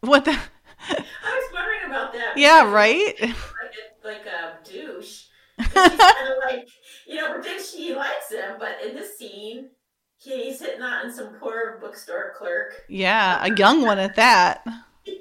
[0.00, 0.30] What the?
[0.88, 2.32] I was wondering about that.
[2.36, 3.14] Yeah, right?
[3.20, 5.24] Like a, like a douche.
[5.60, 6.68] she's kind of like,
[7.06, 9.68] you know, pretend she likes him, but in this scene,
[10.16, 12.82] he's hitting on some poor bookstore clerk.
[12.88, 14.64] Yeah, a young one at that.
[15.04, 15.12] yeah.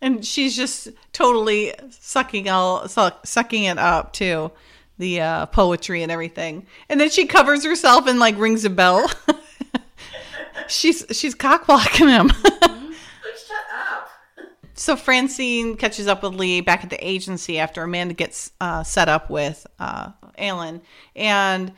[0.00, 4.52] And she's just totally sucking all suck, sucking it up too,
[4.98, 6.66] the uh, poetry and everything.
[6.88, 9.10] And then she covers herself and like rings a bell.
[10.68, 12.28] she's she's cockblocking him.
[12.28, 12.92] Mm-hmm.
[12.92, 13.56] Shut
[13.92, 14.10] up.
[14.74, 19.08] So Francine catches up with Lee back at the agency after Amanda gets uh, set
[19.08, 20.80] up with uh, Alan,
[21.16, 21.72] and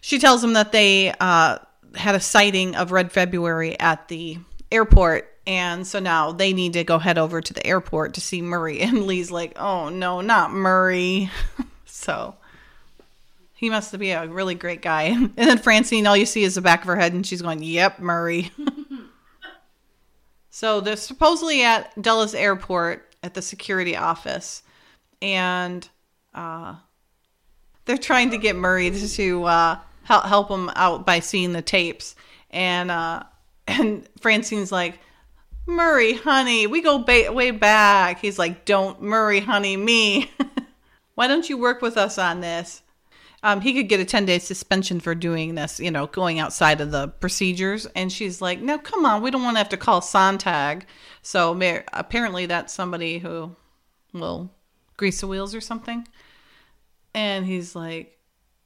[0.00, 1.58] she tells him that they uh,
[1.96, 4.38] had a sighting of Red February at the
[4.70, 5.35] airport.
[5.46, 8.80] And so now they need to go head over to the airport to see Murray.
[8.86, 11.30] And Lee's like, oh no, not Murray.
[11.86, 12.34] so
[13.54, 15.04] he must be a really great guy.
[15.10, 17.62] And then Francine, all you see is the back of her head, and she's going,
[17.62, 18.50] yep, Murray.
[20.50, 24.62] so they're supposedly at Dulles Airport at the security office.
[25.22, 25.88] And
[26.34, 26.76] uh,
[27.86, 32.14] they're trying to get Murray to uh, help help him out by seeing the tapes.
[32.50, 33.22] And uh,
[33.66, 34.98] and Francine's like,
[35.66, 38.20] Murray, honey, we go ba- way back.
[38.20, 40.30] He's like, don't Murray, honey, me.
[41.14, 42.82] Why don't you work with us on this?
[43.42, 46.80] Um, he could get a 10 day suspension for doing this, you know, going outside
[46.80, 47.86] of the procedures.
[47.94, 50.86] And she's like, no, come on, we don't want to have to call Sontag.
[51.22, 51.58] So
[51.92, 53.54] apparently that's somebody who
[54.12, 54.50] will
[54.96, 56.06] grease the wheels or something.
[57.14, 58.18] And he's like,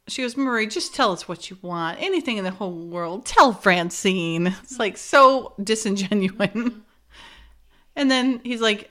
[0.09, 2.01] she goes, Murray, just tell us what you want.
[2.01, 3.27] Anything in the whole world.
[3.27, 4.47] Tell Francine.
[4.63, 6.51] It's like so disingenuous.
[8.01, 8.91] and then he's like,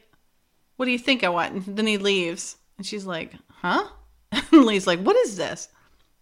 [0.75, 1.67] What do you think I want?
[1.67, 2.57] And then he leaves.
[2.77, 3.87] And she's like, Huh?
[4.51, 5.67] And Lee's like, What is this?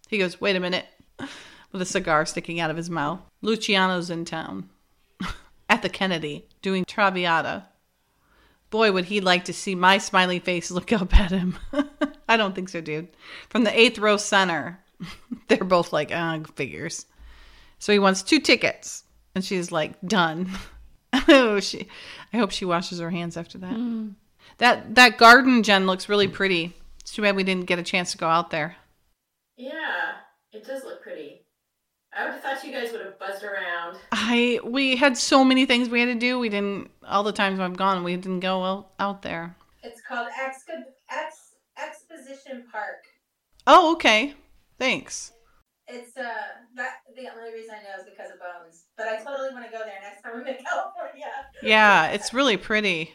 [0.08, 0.86] He goes, Wait a minute.
[1.70, 3.20] With a cigar sticking out of his mouth.
[3.42, 4.70] Luciano's in town.
[5.68, 7.66] At the Kennedy, doing Traviata.
[8.70, 11.58] Boy, would he like to see my smiley face look up at him.
[12.28, 13.08] I don't think so, dude.
[13.50, 14.80] From the eighth row center.
[15.48, 17.04] They're both like, ah, figures.
[17.78, 19.04] So he wants two tickets.
[19.34, 20.50] And she's like, done.
[21.28, 21.88] oh, she
[22.32, 23.74] I hope she washes her hands after that.
[23.74, 24.14] Mm.
[24.58, 26.74] That that garden, Jen, looks really pretty.
[27.00, 28.76] It's too bad we didn't get a chance to go out there.
[29.56, 30.12] Yeah,
[30.52, 31.46] it does look pretty.
[32.16, 33.98] I would have thought you guys would have buzzed around.
[34.12, 36.38] I we had so many things we had to do.
[36.38, 39.54] We didn't all the times I've gone, we didn't go out there.
[39.82, 40.64] It's called Ex,
[41.10, 43.04] Ex, Exposition Park.
[43.66, 44.34] Oh, okay.
[44.78, 45.32] Thanks.
[45.86, 46.24] It's uh
[46.76, 49.70] that the only reason I know is because of Bones, but I totally want to
[49.70, 51.30] go there next time I'm in California.
[51.62, 53.14] Yeah, it's really pretty.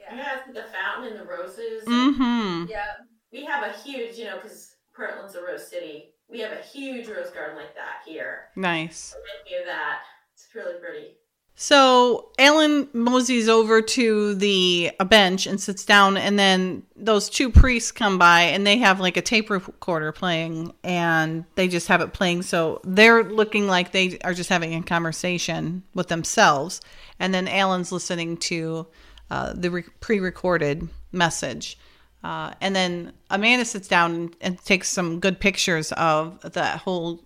[0.00, 1.84] Yeah, yeah the fountain and the roses.
[1.86, 2.64] Mm-hmm.
[2.70, 2.86] Yeah,
[3.30, 6.14] we have a huge, you know, because Portland's a rose city.
[6.28, 8.46] We have a huge rose garden like that here.
[8.56, 9.14] Nice.
[9.44, 10.00] Many of that.
[10.34, 11.17] It's really pretty.
[11.60, 17.50] So Alan moseys over to the a bench and sits down, and then those two
[17.50, 22.00] priests come by and they have like a tape recorder playing, and they just have
[22.00, 22.42] it playing.
[22.42, 26.80] So they're looking like they are just having a conversation with themselves,
[27.18, 28.86] and then Alan's listening to
[29.28, 31.76] uh, the re- pre-recorded message.
[32.22, 37.24] Uh, and then Amanda sits down and, and takes some good pictures of that whole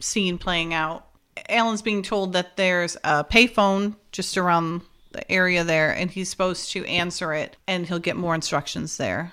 [0.00, 1.06] scene playing out
[1.48, 6.70] Alan's being told that there's a payphone just around the area there, and he's supposed
[6.72, 9.32] to answer it, and he'll get more instructions there.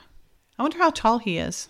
[0.58, 1.70] I wonder how tall he is.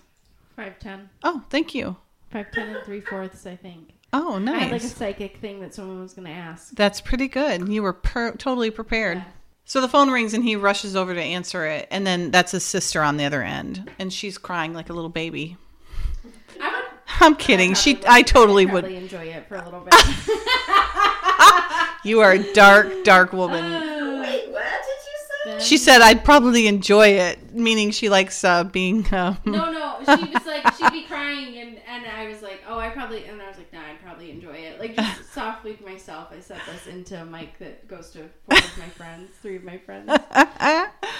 [0.55, 1.09] Five ten.
[1.23, 1.97] Oh, thank you.
[2.31, 3.93] Five ten and three fourths, I think.
[4.13, 4.55] Oh, nice.
[4.55, 6.73] I had like a psychic thing that someone was going to ask.
[6.73, 7.67] That's pretty good.
[7.67, 9.17] You were per- totally prepared.
[9.17, 9.23] Yeah.
[9.65, 12.63] So the phone rings and he rushes over to answer it, and then that's his
[12.63, 15.57] sister on the other end, and she's crying like a little baby.
[17.19, 17.73] I'm kidding.
[17.73, 19.93] She, I totally would enjoy it for a little bit.
[22.03, 23.63] you are a dark, dark woman.
[24.21, 25.59] Wait, what did you say?
[25.59, 29.11] She said I'd probably enjoy it, meaning she likes uh, being.
[29.13, 29.37] Um...
[29.45, 29.83] No, no.
[30.07, 33.41] She was like she'd be crying, and and I was like, oh, I probably, and
[33.41, 34.79] I was like, nah, I'd probably enjoy it.
[34.79, 38.57] Like just softly to myself, I set this into a mic that goes to four
[38.57, 40.09] of my friends, three of my friends,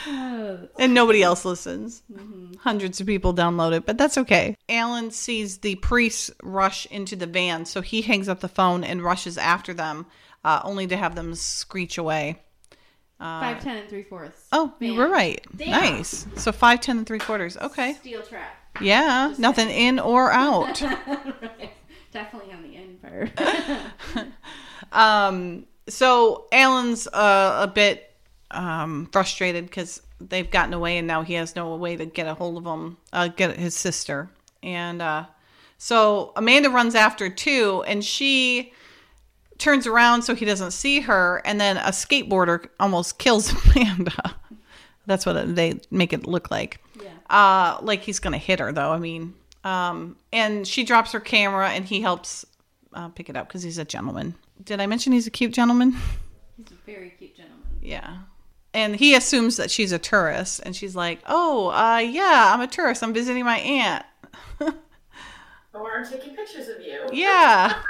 [0.80, 2.04] and nobody else listens.
[2.12, 2.54] Mm-hmm.
[2.60, 4.56] Hundreds of people download it, but that's okay.
[4.70, 9.04] Alan sees the priests rush into the van, so he hangs up the phone and
[9.04, 10.06] rushes after them,
[10.44, 12.40] uh, only to have them screech away.
[13.20, 14.46] Uh, five ten and three fourths.
[14.52, 15.44] Oh, you were right.
[15.56, 15.72] Damn.
[15.72, 16.28] Nice.
[16.36, 17.58] So five ten and three quarters.
[17.58, 17.94] Okay.
[17.94, 18.56] Steel trap.
[18.80, 19.88] Yeah, Just nothing saying.
[19.96, 20.82] in or out.
[20.82, 21.72] right.
[22.12, 24.28] Definitely on the in part.
[24.92, 25.66] um.
[25.90, 28.07] So Alan's uh, a bit
[28.52, 32.34] um, frustrated because they've gotten away and now he has no way to get a
[32.34, 34.30] hold of them, uh, get his sister.
[34.64, 35.26] And uh,
[35.78, 38.74] so Amanda runs after too, and she
[39.58, 44.36] turns around so he doesn't see her, and then a skateboarder almost kills Amanda.
[45.06, 46.82] That's what they make it look like.
[47.02, 47.10] Yeah.
[47.30, 48.92] Uh, like he's gonna hit her though.
[48.92, 52.46] I mean, um, and she drops her camera, and he helps
[52.94, 54.36] uh, pick it up because he's a gentleman.
[54.64, 55.96] Did I mention he's a cute gentleman?
[56.58, 57.68] He's a very cute gentleman.
[57.82, 58.18] Yeah.
[58.78, 62.68] And he assumes that she's a tourist, and she's like, "Oh, uh, yeah, I'm a
[62.68, 63.02] tourist.
[63.02, 64.06] I'm visiting my aunt."
[64.62, 67.00] or I'm taking pictures of you.
[67.12, 67.74] Yeah.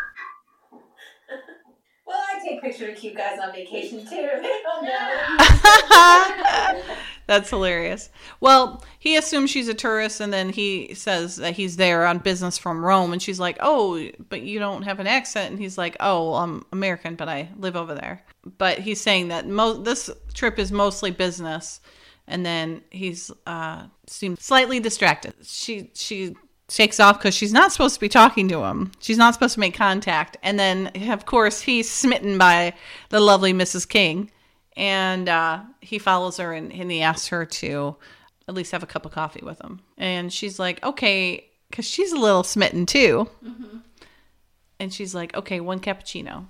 [2.08, 4.08] Well, I take pictures of cute guys on vacation too.
[7.28, 8.10] That's hilarious.
[8.40, 12.58] Well, he assumes she's a tourist, and then he says that he's there on business
[12.58, 15.98] from Rome, and she's like, "Oh, but you don't have an accent." And he's like,
[16.00, 18.24] "Oh, I'm American, but I live over there."
[18.58, 21.82] But he's saying that mo- this trip is mostly business,
[22.28, 25.34] and then he's uh, seems slightly distracted.
[25.44, 26.38] She she
[26.70, 28.92] shakes off because she's not supposed to be talking to him.
[29.00, 30.38] She's not supposed to make contact.
[30.44, 32.74] And then, of course, he's smitten by
[33.10, 33.88] the lovely Mrs.
[33.88, 34.32] King.
[34.76, 37.96] And uh, he follows her and, and he asks her to
[38.48, 39.82] at least have a cup of coffee with him.
[39.98, 43.30] And she's like, okay, because she's a little smitten too.
[43.44, 43.78] Mm-hmm.
[44.80, 46.46] And she's like, okay, one cappuccino.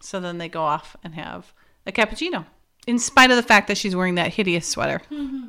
[0.00, 1.52] So then they go off and have
[1.86, 2.46] a cappuccino,
[2.86, 5.02] in spite of the fact that she's wearing that hideous sweater.
[5.10, 5.48] Mm-hmm.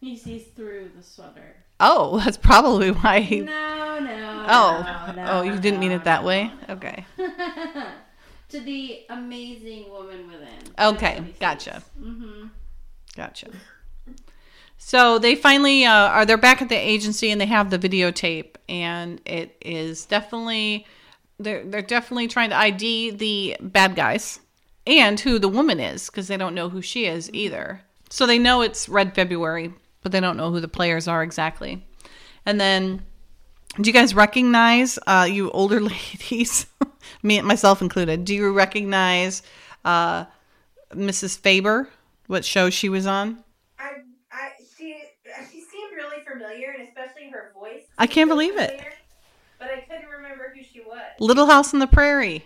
[0.00, 1.61] He sees through the sweater.
[1.82, 3.40] Oh, that's probably why he.
[3.40, 4.46] No, no.
[4.48, 6.50] Oh, no, no, oh, you didn't mean it that way.
[6.68, 7.04] Okay.
[8.48, 10.48] to the amazing woman within.
[10.78, 11.82] Okay, gotcha.
[12.00, 12.46] Mm-hmm.
[13.16, 13.48] Gotcha.
[14.78, 16.26] So they finally uh, are.
[16.26, 20.86] They're back at the agency and they have the videotape, and it is definitely
[21.38, 24.40] they're they're definitely trying to ID the bad guys
[24.86, 27.82] and who the woman is because they don't know who she is either.
[28.10, 31.84] So they know it's Red February, but they don't know who the players are exactly.
[32.44, 33.02] And then,
[33.80, 36.66] do you guys recognize, uh, you older ladies,
[37.22, 39.42] me myself included, do you recognize
[39.84, 40.24] uh,
[40.92, 41.38] Mrs.
[41.38, 41.88] Faber?
[42.26, 43.42] What show she was on?
[43.78, 43.90] I,
[44.30, 44.96] I, she,
[45.50, 47.82] she seemed really familiar, and especially her voice.
[47.98, 48.94] I can't believe familiar, it.
[49.58, 51.00] But I couldn't remember who she was.
[51.20, 52.44] Little House on the Prairie.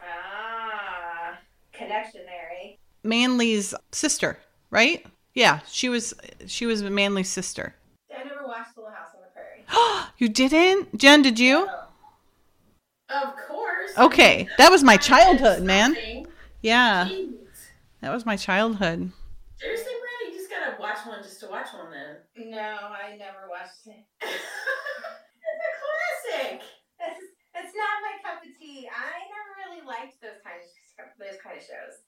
[0.00, 1.38] Ah,
[1.72, 2.72] connection there, eh?
[3.02, 4.38] Manly's sister,
[4.70, 5.04] right?
[5.34, 6.14] Yeah, she was
[6.46, 7.74] she was Manly's sister.
[8.12, 9.64] I never watched Little House on the Prairie.
[10.18, 11.22] you didn't, Jen?
[11.22, 11.66] Did you?
[11.66, 11.74] No.
[13.10, 13.96] Of course.
[13.96, 15.96] Okay, that was my childhood, man.
[16.60, 17.38] Yeah, Jeez.
[18.02, 19.12] that was my childhood.
[19.56, 22.50] Seriously, Brad, you just gotta watch one just to watch one, then.
[22.50, 24.04] No, I never watched it.
[24.20, 26.60] it's a classic.
[26.98, 27.20] That's,
[27.54, 28.90] that's not my cup of tea.
[28.90, 30.66] I never really liked those kind of
[31.18, 32.02] those kind of shows.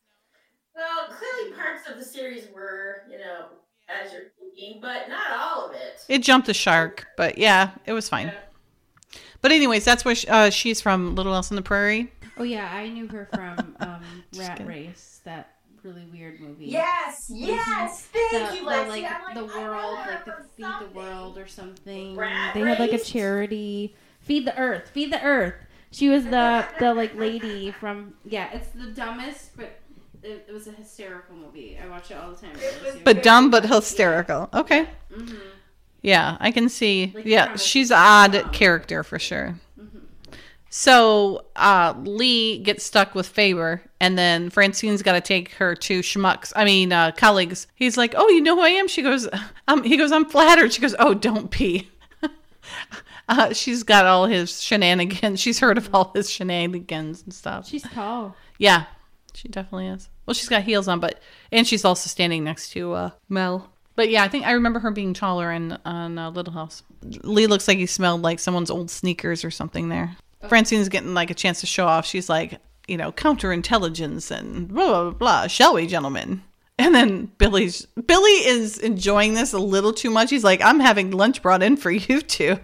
[0.74, 3.46] Well, clearly parts of the series were, you know,
[3.88, 6.00] as you're thinking, but not all of it.
[6.08, 8.28] It jumped the shark, but yeah, it was fine.
[8.28, 9.18] Yeah.
[9.42, 12.12] But anyways, that's where she, uh, she's from, Little House on the Prairie.
[12.36, 14.02] Oh yeah, I knew her from um,
[14.36, 14.66] Rat kidding.
[14.66, 16.66] Race, that really weird movie.
[16.66, 20.92] Yes, yes, thank the, you, the, like, like the world, like the Feed something.
[20.92, 22.16] the World or something.
[22.16, 22.76] Rat they race?
[22.76, 25.54] had like a charity, Feed the Earth, Feed the Earth.
[25.90, 28.50] She was the the like lady from yeah.
[28.52, 29.80] It's the dumbest but
[30.22, 31.78] it, it was a hysterical movie.
[31.82, 32.56] I watch it all the time.
[33.04, 34.48] But dumb, but hysterical.
[34.52, 34.88] Okay.
[35.12, 35.36] Mm-hmm.
[36.02, 37.12] Yeah, I can see.
[37.14, 38.50] Like yeah, she's an odd dumb.
[38.50, 39.56] character for sure.
[39.78, 39.98] Mm-hmm.
[40.70, 46.00] So uh, Lee gets stuck with Faber, and then Francine's got to take her to
[46.00, 46.52] Schmucks.
[46.56, 47.66] I mean, uh, colleagues.
[47.74, 49.28] He's like, "Oh, you know who I am?" She goes,
[49.68, 51.90] um, "He goes, I'm flattered." She goes, "Oh, don't be."
[53.28, 55.40] uh, she's got all his shenanigans.
[55.40, 57.68] She's heard of all his shenanigans and stuff.
[57.68, 58.36] She's tall.
[58.58, 58.84] Yeah,
[59.40, 60.10] she definitely is.
[60.26, 61.18] Well, she's got heels on, but
[61.50, 63.70] and she's also standing next to uh, Mel.
[63.96, 66.82] But yeah, I think I remember her being taller in on uh, Little House.
[67.22, 70.14] Lee looks like he smelled like someone's old sneakers or something there.
[70.42, 70.48] Oh.
[70.48, 72.04] Francine's getting like a chance to show off.
[72.04, 75.46] She's like, you know, counterintelligence and blah blah blah.
[75.46, 76.42] Shall we, gentlemen?
[76.78, 80.28] And then Billy's Billy is enjoying this a little too much.
[80.28, 82.58] He's like, I'm having lunch brought in for you two.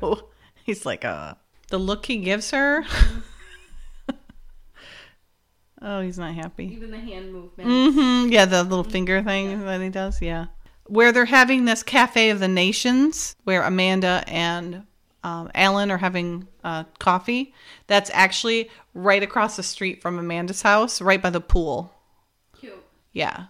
[0.64, 1.34] He's like, uh,
[1.68, 2.84] the look he gives her.
[5.83, 6.66] Oh, he's not happy.
[6.72, 7.68] Even the hand movement.
[7.68, 8.33] Mm-hmm.
[8.33, 9.64] Yeah, the little finger thing yeah.
[9.64, 10.22] that he does.
[10.22, 10.47] Yeah.
[10.87, 14.85] Where they're having this Cafe of the Nations, where Amanda and
[15.22, 17.53] um, Alan are having uh, coffee.
[17.89, 21.93] That's actually right across the street from Amanda's house, right by the pool.
[22.59, 22.74] Cute.
[23.12, 23.47] Yeah.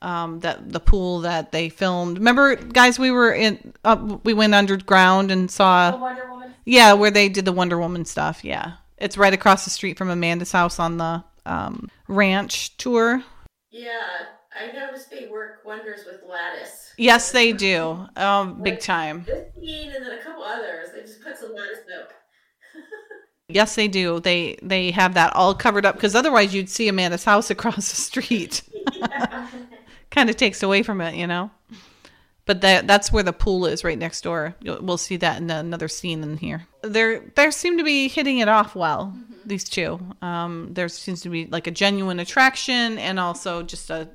[0.00, 2.18] Um, that the pool that they filmed.
[2.18, 3.72] Remember, guys, we were in.
[3.84, 5.90] Uh, we went underground and saw.
[5.90, 6.54] The Wonder Woman.
[6.64, 8.44] Yeah, where they did the Wonder Woman stuff.
[8.44, 13.22] Yeah, it's right across the street from Amanda's house on the um, ranch tour.
[13.70, 14.02] Yeah,
[14.58, 16.92] I noticed they work wonders with lattice.
[16.96, 18.06] Yes, they do.
[18.16, 19.24] Um, like, big time.
[19.26, 20.88] This scene and then a couple others.
[20.94, 22.10] They just put some lattice up.
[23.48, 24.20] yes, they do.
[24.20, 27.96] They they have that all covered up because otherwise you'd see Amanda's house across the
[27.96, 28.62] street.
[30.10, 31.50] kind of takes away from it, you know.
[32.48, 34.54] But that that's where the pool is, right next door.
[34.64, 36.66] We'll see that in another scene in here.
[36.80, 39.12] They're they seem to be hitting it off well.
[39.14, 39.34] Mm-hmm.
[39.44, 40.00] These two.
[40.22, 44.08] Um, there seems to be like a genuine attraction and also just a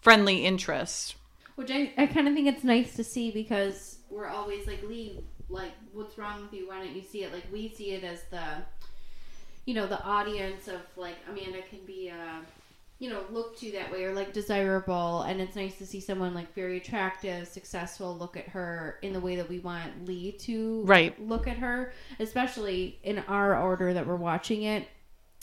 [0.00, 1.14] friendly interest.
[1.54, 5.20] Which I, I kind of think it's nice to see because we're always like, Lee,
[5.48, 6.66] like, what's wrong with you?
[6.66, 7.32] Why don't you see it?
[7.32, 8.42] Like, we see it as the,
[9.64, 12.40] you know, the audience of like Amanda can be a
[12.98, 15.22] you know, look to that way or like desirable.
[15.22, 19.20] And it's nice to see someone like very attractive, successful look at her in the
[19.20, 21.20] way that we want Lee to right.
[21.20, 24.88] look at her, especially in our order that we're watching it.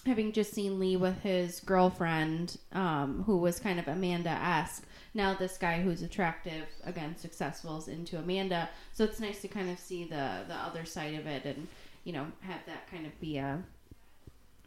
[0.06, 4.84] Having just seen Lee with his girlfriend, um, who was kind of Amanda esque.
[5.14, 8.70] Now this guy who's attractive, again, successful is into Amanda.
[8.93, 11.68] So it's nice to kind of see the the other side of it and,
[12.04, 13.62] you know, have that kind of be a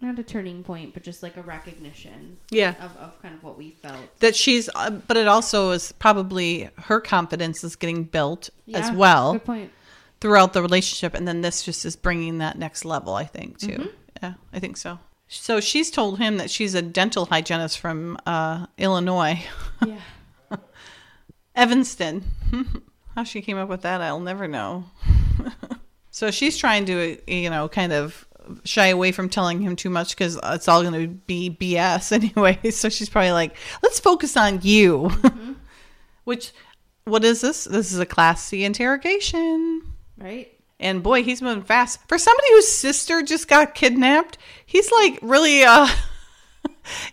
[0.04, 2.38] not a turning point, but just like a recognition.
[2.50, 2.74] Yeah.
[2.80, 4.00] Of, of kind of what we felt.
[4.20, 8.92] That she's, uh, but it also is probably her confidence is getting built yeah, as
[8.92, 9.32] well.
[9.32, 9.72] Good point.
[10.20, 11.14] Throughout the relationship.
[11.14, 13.68] And then this just is bringing that next level, I think, too.
[13.68, 13.86] Mm-hmm.
[14.22, 14.98] Yeah, I think so.
[15.28, 19.42] So she's told him that she's a dental hygienist from uh, Illinois.
[19.84, 19.98] Yeah.
[21.54, 22.24] Evanston.
[23.14, 24.86] How she came up with that, I'll never know.
[26.10, 28.26] so she's trying to, you know, kind of
[28.64, 32.70] shy away from telling him too much because it's all going to be BS anyway.
[32.70, 35.08] So she's probably like, let's focus on you.
[35.10, 35.52] Mm-hmm.
[36.24, 36.52] Which,
[37.04, 37.64] what is this?
[37.64, 39.82] This is a Class C interrogation.
[40.16, 40.50] Right.
[40.80, 42.00] And boy, he's moving fast.
[42.08, 45.88] For somebody whose sister just got kidnapped, he's like really uh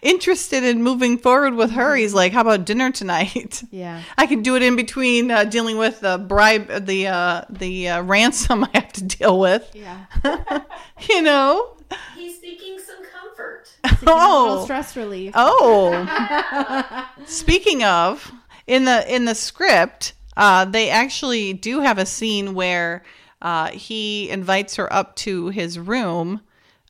[0.01, 1.95] interested in moving forward with her.
[1.95, 5.77] He's like, "How about dinner tonight?" Yeah, I can do it in between uh, dealing
[5.77, 9.69] with the bribe, the uh, the uh, ransom I have to deal with.
[9.73, 10.05] Yeah,
[11.09, 11.77] you know.
[12.15, 13.71] He's seeking some comfort.
[13.85, 15.33] Seeking oh, stress relief.
[15.35, 18.31] Oh, speaking of,
[18.67, 23.03] in the in the script, uh, they actually do have a scene where
[23.41, 26.41] uh, he invites her up to his room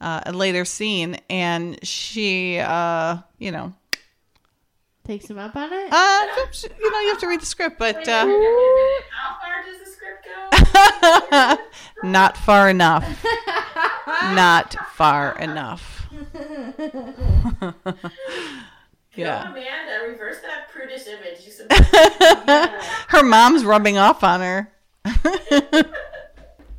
[0.02, 3.74] uh, a later scene, and she, uh, you know,
[5.06, 5.90] takes him up on it.
[5.92, 6.28] Uh,
[6.80, 10.26] you know, you have to read the script, but uh, how far does the script
[10.26, 11.58] go?
[12.10, 13.24] not far enough.
[14.34, 16.08] not far enough.
[19.16, 19.52] yeah.
[19.52, 21.48] Amanda, reverse that prudish image.
[23.10, 24.72] Her mom's rubbing off on her.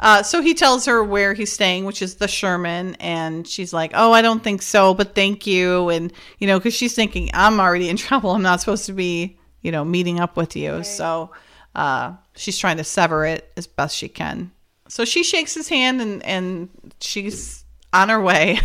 [0.03, 3.93] Uh, so he tells her where he's staying, which is the Sherman, and she's like,
[3.95, 7.61] "Oh, I don't think so, but thank you." And you know, because she's thinking, "I'm
[7.61, 8.33] already in trouble.
[8.33, 10.83] I'm not supposed to be, you know, meeting up with you." Okay.
[10.83, 11.31] So
[11.77, 14.51] uh, she's trying to sever it as best she can.
[14.89, 16.69] So she shakes his hand, and and
[17.01, 18.59] she's on her way.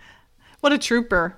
[0.60, 1.37] what a trooper!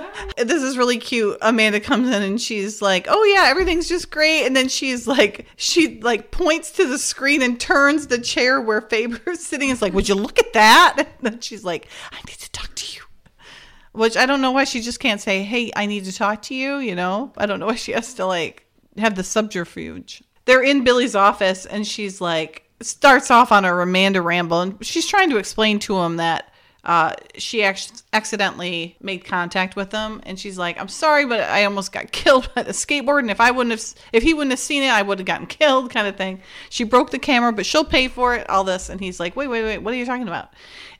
[0.36, 1.38] this is really cute.
[1.42, 5.46] Amanda comes in and she's like, "Oh yeah, everything's just great." And then she's like,
[5.56, 9.70] she like points to the screen and turns the chair where Faber's sitting.
[9.70, 12.74] It's like, "Would you look at that?" And then she's like, "I need to talk
[12.74, 13.02] to you."
[13.92, 16.54] Which I don't know why she just can't say, "Hey, I need to talk to
[16.54, 18.66] you." You know, I don't know why she has to like
[18.98, 20.22] have the subterfuge.
[20.44, 25.06] They're in Billy's office and she's like starts off on a Amanda ramble and she's
[25.06, 26.51] trying to explain to him that
[26.84, 31.64] uh, she ac- accidentally made contact with him, and she's like, "I'm sorry, but I
[31.64, 34.58] almost got killed by the skateboard, and if I wouldn't have, if he wouldn't have
[34.58, 36.42] seen it, I would have gotten killed." Kind of thing.
[36.70, 38.50] She broke the camera, but she'll pay for it.
[38.50, 40.52] All this, and he's like, "Wait, wait, wait, what are you talking about?"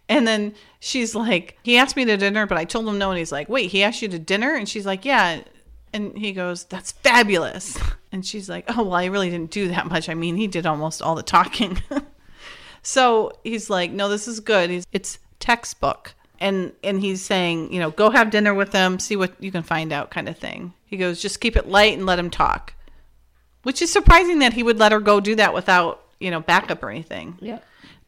[0.09, 3.18] And then she's like, "He asked me to dinner, but I told him no." And
[3.18, 5.43] he's like, "Wait, he asked you to dinner?" And she's like, "Yeah."
[5.93, 7.76] And he goes, "That's fabulous."
[8.14, 10.11] And she's like, "Oh well, I really didn't do that much.
[10.11, 11.80] I mean, he did almost all the talking."
[12.83, 14.68] so he's like, "No, this is good.
[14.68, 16.14] He's, it's textbook.
[16.40, 19.62] And and he's saying you know go have dinner with them see what you can
[19.62, 20.72] find out kind of thing.
[20.86, 22.74] He goes just keep it light and let him talk.
[23.62, 26.82] Which is surprising that he would let her go do that without you know backup
[26.82, 27.36] or anything.
[27.40, 27.59] Yeah.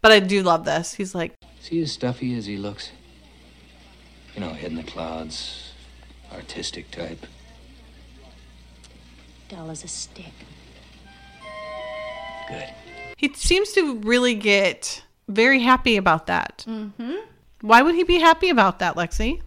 [0.00, 0.94] But i do love this.
[0.94, 2.90] He's like see as stuffy as he looks?
[4.34, 5.72] You know head in the clouds
[6.32, 7.26] artistic type.
[9.48, 10.32] Dull as a stick.
[12.48, 12.68] Good.
[13.16, 16.64] He seems to really get very happy about that.
[16.66, 17.16] Mm-hmm.
[17.60, 19.40] Why would he be happy about that, Lexi?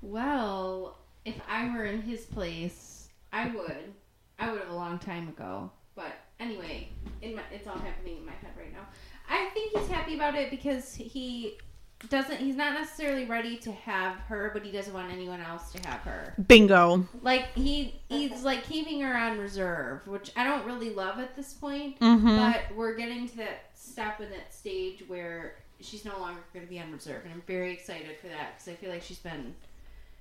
[0.00, 3.92] Well, if I were in his place, I would.
[4.38, 5.70] I would have a long time ago.
[5.94, 6.88] But anyway,
[7.22, 8.86] my, it's all happening in my head right now.
[9.28, 11.58] I think he's happy about it because he
[12.08, 15.88] doesn't he's not necessarily ready to have her, but he doesn't want anyone else to
[15.88, 16.34] have her.
[16.46, 17.06] Bingo.
[17.22, 21.52] Like he he's like keeping her on reserve, which I don't really love at this
[21.52, 21.98] point.
[21.98, 22.36] Mm-hmm.
[22.36, 26.70] But we're getting to that step in that stage where she's no longer going to
[26.70, 29.54] be on reserve, and I'm very excited for that because I feel like she's been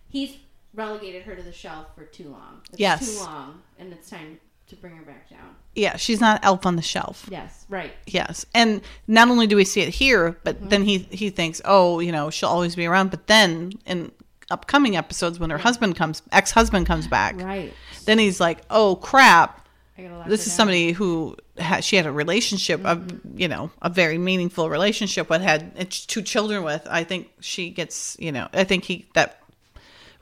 [0.10, 0.38] he's
[0.74, 2.62] relegated her to the shelf for too long.
[2.72, 3.14] It's Yes.
[3.18, 5.56] too long, and it's time to bring her back down.
[5.76, 7.28] Yeah, she's not elf on the shelf.
[7.32, 7.94] Yes, right.
[8.06, 10.70] Yes, and not only do we see it here, but Mm-hmm.
[10.70, 13.10] then he he thinks, oh, you know, she'll always be around.
[13.12, 14.12] But then in
[14.52, 17.74] upcoming episodes, when her husband comes, ex husband comes back, Right.
[18.06, 20.56] then he's like, oh crap, I gotta lock this is down.
[20.58, 21.36] somebody who
[21.82, 23.26] she had a relationship, Mm-hmm.
[23.36, 26.86] of you know, a very meaningful relationship with, had two children with.
[26.90, 29.42] I think she gets, you know, I think he that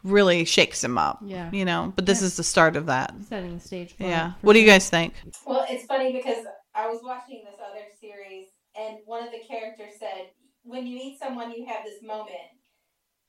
[0.04, 1.20] really shakes him up.
[1.26, 1.50] Yeah.
[1.52, 1.94] you know.
[1.96, 3.14] But this is the start of that.
[3.28, 4.32] setting the stage for Yeah.
[4.34, 5.14] for What do you guys think?
[5.46, 9.94] Well, it's funny because I was watching this other series, and one of the characters
[10.00, 10.30] said,
[10.64, 12.52] "When you meet someone, you have this moment,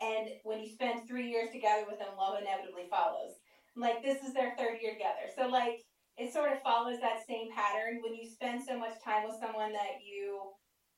[0.00, 3.34] and when you spend three years together with them, love inevitably follows."
[3.76, 5.80] Like, this is their third year together, so like
[6.16, 8.00] it sort of follows that same pattern.
[8.02, 10.40] When you spend so much time with someone that you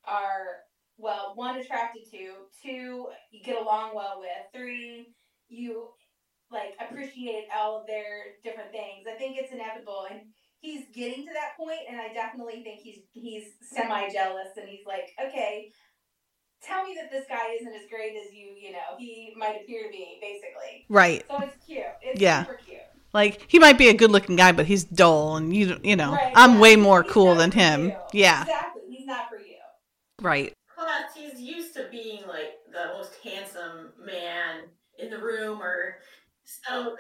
[0.04, 0.62] are
[0.96, 5.14] well, one attracted to, two you get along well with, three
[5.48, 5.88] you
[6.50, 9.06] like appreciate all of their different things.
[9.08, 10.20] I think it's inevitable, and
[10.60, 14.86] he's getting to that point, and I definitely think he's he's semi jealous, and he's
[14.86, 15.70] like, okay,
[16.62, 19.84] tell me that this guy isn't as great as you, you know, he might appear
[19.84, 20.86] to be, basically.
[20.88, 21.24] Right.
[21.30, 21.84] So it's cute.
[22.02, 22.44] It's Yeah.
[22.44, 22.80] super cute.
[23.12, 26.30] Like he might be a good-looking guy, but he's dull, and you you know, Right,
[26.34, 26.60] I'm yeah.
[26.60, 27.96] way more He's cool than him.
[28.12, 28.20] you.
[28.20, 28.82] Yeah, exactly.
[28.90, 29.56] He's not for you.
[30.20, 30.52] right.
[30.74, 35.96] Plus, he's used to being like the most handsome man in the room, or
[36.44, 36.96] so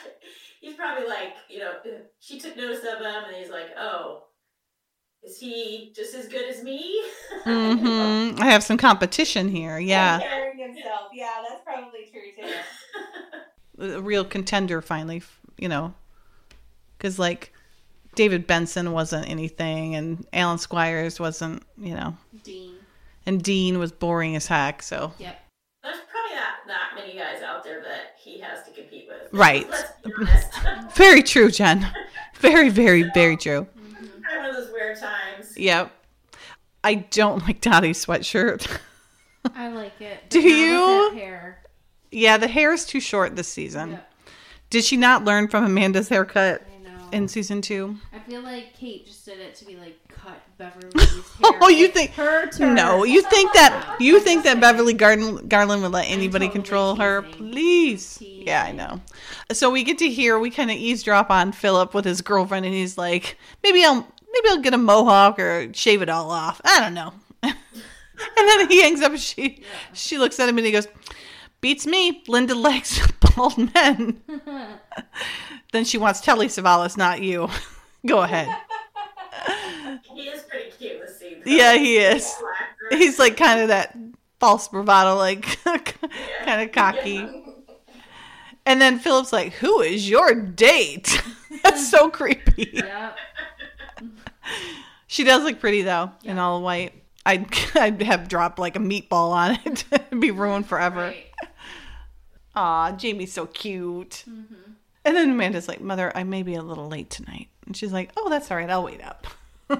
[0.60, 1.72] he's probably like, you know,
[2.20, 4.24] she took notice of him, and he's like, oh,
[5.24, 7.02] is he just as good as me?
[7.44, 9.78] hmm I have some competition here.
[9.78, 11.12] Yeah, Comparing himself.
[11.16, 13.92] Yeah, that's probably true too.
[13.96, 15.22] a real contender finally.
[15.58, 15.94] You know,
[16.96, 17.52] because like
[18.14, 21.62] David Benson wasn't anything, and Alan Squires wasn't.
[21.76, 22.74] You know, Dean?
[23.26, 24.82] and Dean was boring as heck.
[24.82, 25.38] So Yep.
[25.82, 29.32] There's probably not that many guys out there that he has to compete with.
[29.32, 29.68] Right.
[29.70, 30.12] Let's be
[30.94, 31.86] very true, Jen.
[32.36, 33.66] Very, very, very true.
[33.78, 33.94] Mm-hmm.
[34.22, 35.56] kind of one of those weird times.
[35.56, 35.90] Yep.
[36.84, 38.78] I don't like Dottie's sweatshirt.
[39.54, 40.18] I like it.
[40.30, 41.18] Do but not with you?
[41.20, 41.62] hair.
[42.10, 43.90] yeah, the hair is too short this season.
[43.92, 44.12] Yep.
[44.70, 46.62] Did she not learn from Amanda's haircut
[47.12, 47.96] in season two?
[48.12, 51.22] I feel like Kate just did it to be like cut Beverly's hair.
[51.62, 52.74] Oh, you think- her turn?
[52.74, 56.94] No, you think that you think that Beverly Garden, Garland would let anybody totally control
[56.96, 57.22] her?
[57.22, 58.18] Please.
[58.20, 59.00] Yeah, I know.
[59.52, 62.74] So we get to hear we kind of eavesdrop on Philip with his girlfriend, and
[62.74, 63.96] he's like, maybe I'll
[64.32, 66.60] maybe I'll get a mohawk or shave it all off.
[66.64, 67.14] I don't know.
[67.42, 67.54] and
[68.36, 69.12] then he hangs up.
[69.12, 69.62] And she
[69.94, 70.88] she looks at him and he goes,
[71.60, 72.22] "Beats me.
[72.28, 73.00] Linda likes
[73.36, 74.22] bald men."
[75.72, 77.48] then she wants Telly Savalas, not you.
[78.06, 78.48] Go ahead.
[80.14, 81.42] He is pretty cute this scene.
[81.44, 82.32] Yeah, he is.
[82.90, 83.96] He's like kind of that
[84.40, 87.28] false bravado, like kind of cocky.
[88.66, 91.22] And then Philip's like, "Who is your date?"
[91.62, 92.70] That's so creepy.
[92.74, 93.16] Yep.
[95.06, 96.92] She does look pretty though, in all white.
[97.24, 99.84] I'd I'd have dropped like a meatball on it.
[99.90, 101.00] It'd be ruined forever.
[101.00, 101.27] Right.
[102.58, 104.24] Aw, Jamie's so cute.
[105.04, 107.48] And then Amanda's like, Mother, I may be a little late tonight.
[107.66, 108.68] And she's like, Oh, that's all right.
[108.68, 109.26] I'll wait up.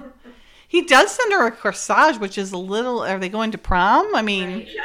[0.67, 3.01] he does send her a corsage, which is a little.
[3.01, 4.15] Are they going to prom?
[4.15, 4.67] I mean, Right.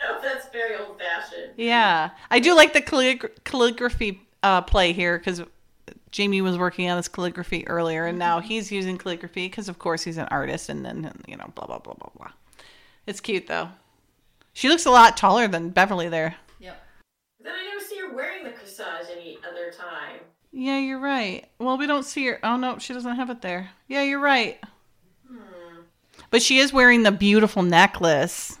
[0.00, 1.54] No, that's very old fashioned.
[1.56, 2.10] yeah.
[2.30, 5.42] I do like the callig- calligraphy uh, play here because
[6.12, 10.04] Jamie was working on this calligraphy earlier, and now he's using calligraphy because, of course,
[10.04, 12.30] he's an artist, and then, you know, blah, blah, blah, blah, blah.
[13.08, 13.70] It's cute, though.
[14.52, 16.36] She looks a lot taller than Beverly there.
[17.48, 17.56] Yep.
[17.56, 20.20] Then I never see her wearing the corsage any other time.
[20.52, 21.46] Yeah, you're right.
[21.58, 22.38] Well, we don't see her.
[22.42, 23.70] Oh no, she doesn't have it there.
[23.86, 24.58] Yeah, you're right.
[26.30, 28.58] But she is wearing the beautiful necklace,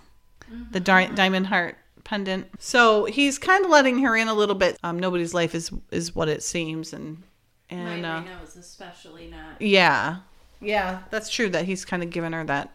[0.70, 2.46] the di- diamond heart pendant.
[2.58, 4.78] So he's kind of letting her in a little bit.
[4.82, 7.22] Um, nobody's life is is what it seems, and
[7.68, 9.60] and Mine uh, right now is especially not.
[9.60, 10.18] yeah,
[10.62, 11.50] yeah, that's true.
[11.50, 12.74] That he's kind of given her that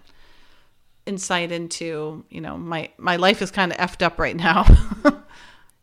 [1.08, 4.64] insight into you know my my life is kind of effed up right now,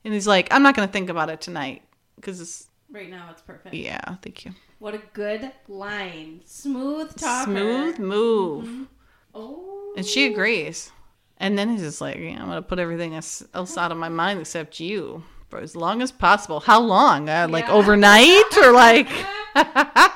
[0.05, 1.83] and he's like, I'm not going to think about it tonight
[2.17, 3.75] because it's Right now, it's perfect.
[3.75, 4.17] yeah.
[4.23, 4.53] Thank you.
[4.81, 6.41] What a good line.
[6.45, 7.51] Smooth talker.
[7.51, 8.89] Smooth move.
[9.35, 9.93] Oh.
[9.97, 10.91] And she agrees.
[11.37, 13.99] And then he's just like, yeah, I'm going to put everything else else out of
[13.99, 16.61] my mind except you for as long as possible.
[16.61, 17.29] How long?
[17.29, 17.73] Uh, like Yeah.
[17.75, 19.09] overnight or like.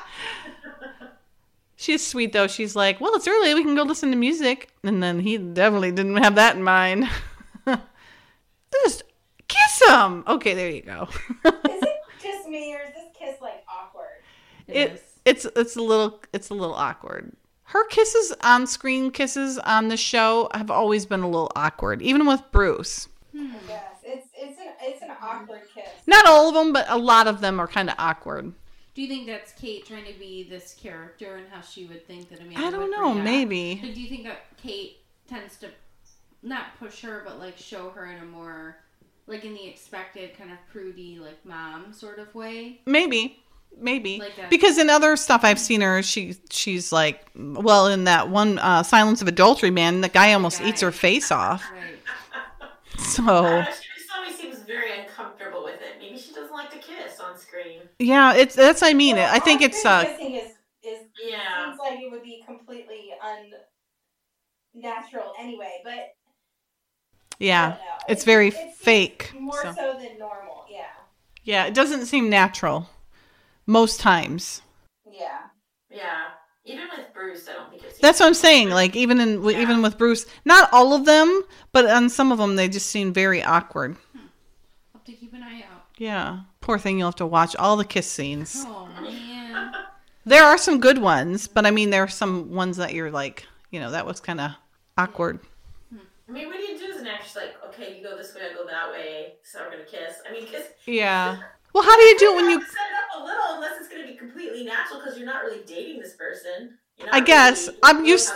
[1.77, 2.47] She's sweet though.
[2.47, 3.53] She's like, "Well, it's early.
[3.53, 7.09] We can go listen to music." And then he definitely didn't have that in mind.
[8.83, 9.03] Just
[9.85, 10.23] kiss him.
[10.27, 11.07] Okay, there you go.
[11.45, 14.21] is it just me, or is this kiss like awkward?
[14.67, 17.35] It, it it's it's a little it's a little awkward.
[17.63, 22.25] Her kisses on screen kisses on the show have always been a little awkward, even
[22.27, 23.07] with Bruce.
[23.31, 23.53] Hmm.
[23.67, 25.89] Yes, it's it's an it's an awkward kiss.
[26.05, 28.53] Not all of them, but a lot of them are kind of awkward.
[28.93, 32.29] Do you think that's Kate trying to be this character and how she would think
[32.29, 32.65] that Amanda?
[32.65, 33.11] I don't know.
[33.11, 33.25] React?
[33.25, 33.75] Maybe.
[33.93, 35.69] do you think that Kate tends to
[36.41, 38.77] not push her, but like show her in a more
[39.27, 42.81] like in the expected kind of prudy like mom sort of way?
[42.85, 43.39] Maybe
[43.77, 48.29] maybe like because in other stuff I've seen her, she she's like, well, in that
[48.29, 50.65] one uh, Silence of Adultery, man, the guy almost guy.
[50.65, 51.71] eats her face off.
[51.71, 52.01] Right.
[52.97, 55.97] So she always seems very uncomfortable with it.
[55.99, 57.81] Maybe she doesn't like to kiss on screen.
[57.99, 59.17] Yeah, it's that's I mean.
[59.17, 60.51] Well, I think it's uh, kissing is
[60.83, 61.65] is yeah.
[61.65, 63.11] seems like it would be completely
[64.73, 66.14] unnatural anyway, but
[67.39, 69.33] yeah, it's, it's very it's fake.
[69.39, 69.73] More so.
[69.73, 70.65] so than normal.
[70.69, 70.85] Yeah.
[71.43, 72.89] Yeah, it doesn't seem natural
[73.65, 74.61] most times.
[75.11, 75.39] Yeah.
[75.89, 76.23] Yeah.
[76.65, 77.99] Even with Bruce, I don't think it's.
[77.99, 78.69] That's what I'm saying.
[78.71, 79.61] Like even in yeah.
[79.61, 83.13] even with Bruce, not all of them, but on some of them, they just seem
[83.13, 83.95] very awkward.
[84.13, 84.27] Hmm.
[84.93, 85.83] Have to keep an eye out.
[85.97, 86.97] Yeah, poor thing.
[86.97, 88.63] You'll have to watch all the kiss scenes.
[88.65, 89.71] Oh man.
[90.25, 93.45] there are some good ones, but I mean, there are some ones that you're like,
[93.69, 94.51] you know, that was kind of
[94.97, 95.39] awkward.
[96.27, 97.35] I mean, what do you do as an actress?
[97.35, 100.15] Like, okay, you go this way, I go that way, so we're gonna kiss.
[100.27, 100.67] I mean, kiss.
[100.85, 101.37] Yeah.
[101.73, 103.89] Well, how do you do it when you set it up a little, unless it's
[103.89, 106.77] going to be completely natural because you're not really dating this person.
[107.11, 108.31] I guess really, I'm used.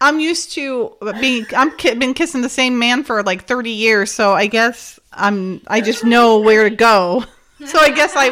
[0.00, 1.46] I'm used to being.
[1.56, 5.60] I'm been kissing the same man for like 30 years, so I guess I'm.
[5.68, 7.24] I just know where to go.
[7.66, 8.30] So I guess I,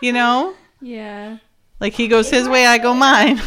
[0.00, 0.54] you know.
[0.80, 1.36] Yeah.
[1.80, 3.38] Like he goes his way, I go mine.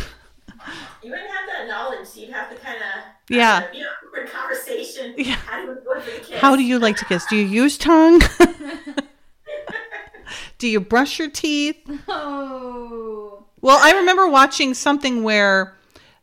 [1.03, 3.03] You wouldn't have that knowledge, so you'd have to kind of.
[3.27, 3.65] Yeah.
[3.73, 3.89] You know,
[4.27, 5.13] conversation.
[5.17, 5.35] Yeah.
[5.35, 7.25] How do, you How do you like to kiss?
[7.27, 8.21] Do you use tongue?
[10.57, 11.77] Do you brush your teeth?
[12.07, 13.45] Oh.
[13.61, 15.75] Well, I remember watching something where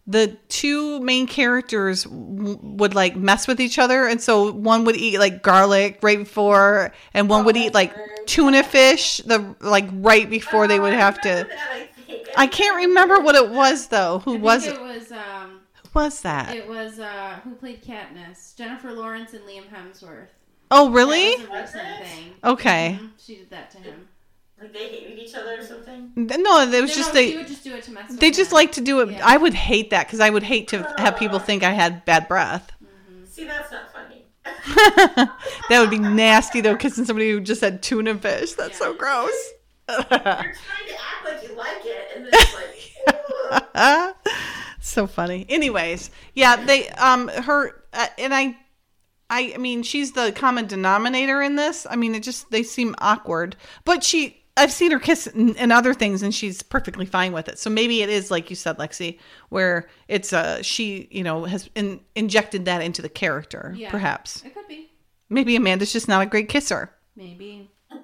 [0.08, 4.96] the two main characters w- would like mess with each other and so one would
[4.96, 7.94] eat like garlic right before and one oh, would eat like
[8.26, 11.88] tuna fish the like right before oh, they would have to I,
[12.36, 15.57] I, can't remember what it was though who was it was um
[15.94, 20.28] was that it was uh who played Katniss Jennifer Lawrence and Liam Hemsworth
[20.70, 23.06] oh really that was a recent thing okay mm-hmm.
[23.18, 24.08] she did that to him
[24.60, 26.12] like they hated each other or something?
[26.16, 27.36] No, it was no, just no, they.
[27.36, 28.16] would just do it to mess.
[28.16, 29.10] They just like to do it.
[29.10, 29.20] Yeah.
[29.22, 32.26] I would hate that because I would hate to have people think I had bad
[32.26, 32.72] breath.
[32.82, 33.24] Mm-hmm.
[33.26, 34.24] See, that's not funny.
[35.68, 38.54] that would be nasty though, kissing somebody who just had tuna fish.
[38.54, 38.86] That's yeah.
[38.86, 39.30] so gross.
[39.88, 42.74] You're trying to act like you like it, and then it's like.
[44.88, 45.46] so funny.
[45.48, 48.56] Anyways, yeah, they um her uh, and I
[49.30, 51.86] I, I mean, she's the common denominator in this.
[51.88, 55.94] I mean, it just they seem awkward, but she I've seen her kiss and other
[55.94, 57.60] things, and she's perfectly fine with it.
[57.60, 59.18] So maybe it is like you said, Lexi,
[59.50, 63.74] where it's uh she you know has in, injected that into the character.
[63.76, 64.90] Yeah, perhaps it could be.
[65.28, 66.90] Maybe Amanda's just not a great kisser.
[67.14, 67.70] Maybe.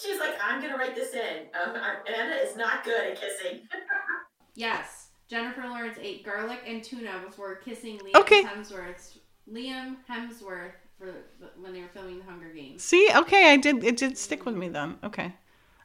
[0.00, 1.46] she's like, I'm gonna write this in.
[1.60, 3.62] Um, Amanda is not good at kissing.
[4.54, 5.01] yes,
[5.32, 8.42] Jennifer Lawrence ate garlic and tuna before kissing Liam okay.
[8.44, 9.16] Hemsworth.
[9.50, 11.14] Liam Hemsworth for
[11.58, 12.82] when they were filming the Hunger Games.
[12.82, 13.82] See, okay, I did.
[13.82, 14.98] It did stick with me then.
[15.02, 15.32] Okay,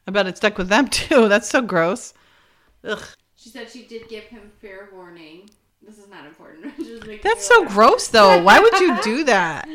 [0.06, 1.28] I bet it stuck with them too.
[1.28, 2.12] That's so gross.
[2.84, 3.02] Ugh.
[3.36, 5.48] She said she did give him fair warning.
[5.80, 6.74] This is not important.
[7.22, 8.42] That's so gross, though.
[8.42, 9.66] Why would you do that?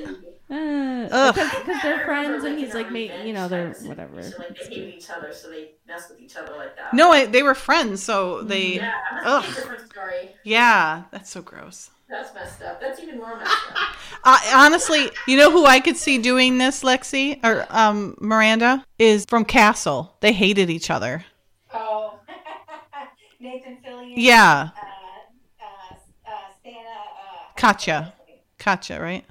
[0.54, 4.34] Uh, because they're friends, and he's like, you know, they're whatever.
[4.38, 6.96] So, like they hate each other, so they mess with each other like that.
[6.96, 8.74] No, I, they were friends, so they.
[8.74, 10.38] Yeah, that's a different story.
[10.44, 11.90] Yeah, that's so gross.
[12.12, 12.80] That's messed up.
[12.82, 13.78] That's even more messed up.
[14.26, 19.26] Uh, honestly, you know who I could see doing this, Lexi or um, Miranda, is
[19.28, 20.16] from Castle.
[20.22, 21.26] They hated each other.
[21.74, 22.20] Oh,
[23.40, 24.14] Nathan Fillion.
[24.16, 24.70] Yeah.
[24.82, 25.96] Uh, uh,
[26.28, 26.32] uh,
[26.66, 28.14] Stana, uh, Katya.
[28.60, 29.26] Katya, right?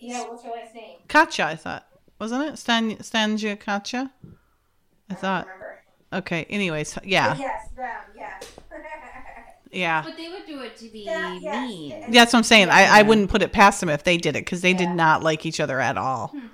[0.00, 0.96] What's yeah, what's her last name?
[1.08, 1.86] Katya, I thought.
[2.18, 2.58] Wasn't it?
[2.58, 4.10] Stan, Stanja Katya?
[4.24, 5.46] I, I thought.
[5.46, 5.82] Remember.
[6.12, 7.36] Okay, anyways, yeah.
[7.36, 8.52] Yes, them, yes.
[9.72, 10.02] Yeah.
[10.02, 11.68] But they would do it to be that, yes.
[11.68, 12.10] mean.
[12.10, 12.70] That's what I'm saying.
[12.70, 14.78] I, I wouldn't put it past them if they did it because they yeah.
[14.78, 16.28] did not like each other at all.
[16.28, 16.46] Hmm.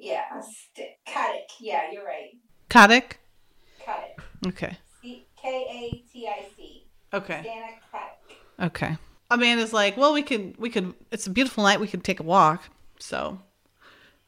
[0.00, 0.22] Yeah.
[0.40, 1.46] St- Katic.
[1.60, 2.30] Yeah, you're right.
[2.68, 3.18] Katic?
[3.80, 4.48] Katic.
[4.48, 4.76] Okay.
[5.00, 6.86] K A T I C.
[7.12, 7.44] Okay.
[7.46, 8.66] Stana Katic.
[8.66, 8.96] Okay.
[9.30, 11.80] Amanda's like, well, we could, we could, it's a beautiful night.
[11.80, 12.64] We could take a walk.
[12.98, 13.40] So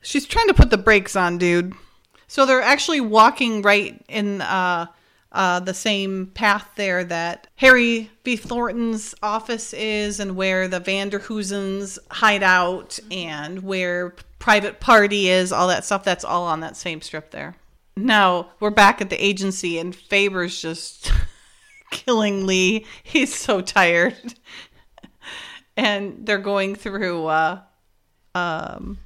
[0.00, 1.74] she's trying to put the brakes on, dude.
[2.28, 4.86] So they're actually walking right in, uh,
[5.36, 8.36] uh, the same path there that Harry B.
[8.36, 15.68] Thornton's office is, and where the Vanderhoosens hide out, and where Private Party is, all
[15.68, 16.04] that stuff.
[16.04, 17.54] That's all on that same strip there.
[17.96, 21.12] Now we're back at the agency, and Faber's just
[21.90, 22.86] killing Lee.
[23.02, 24.16] He's so tired,
[25.76, 27.60] and they're going through uh,
[28.34, 28.98] um,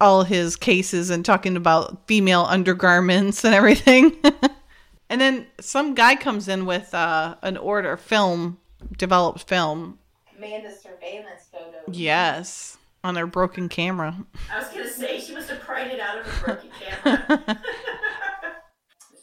[0.00, 4.16] all his cases and talking about female undergarments and everything.
[5.10, 8.58] and then some guy comes in with uh, an order film,
[8.96, 9.98] developed film.
[10.36, 11.78] Amanda's surveillance photo.
[11.90, 14.16] Yes, on her broken camera.
[14.52, 17.60] I was gonna say she must have pried it out of her broken camera.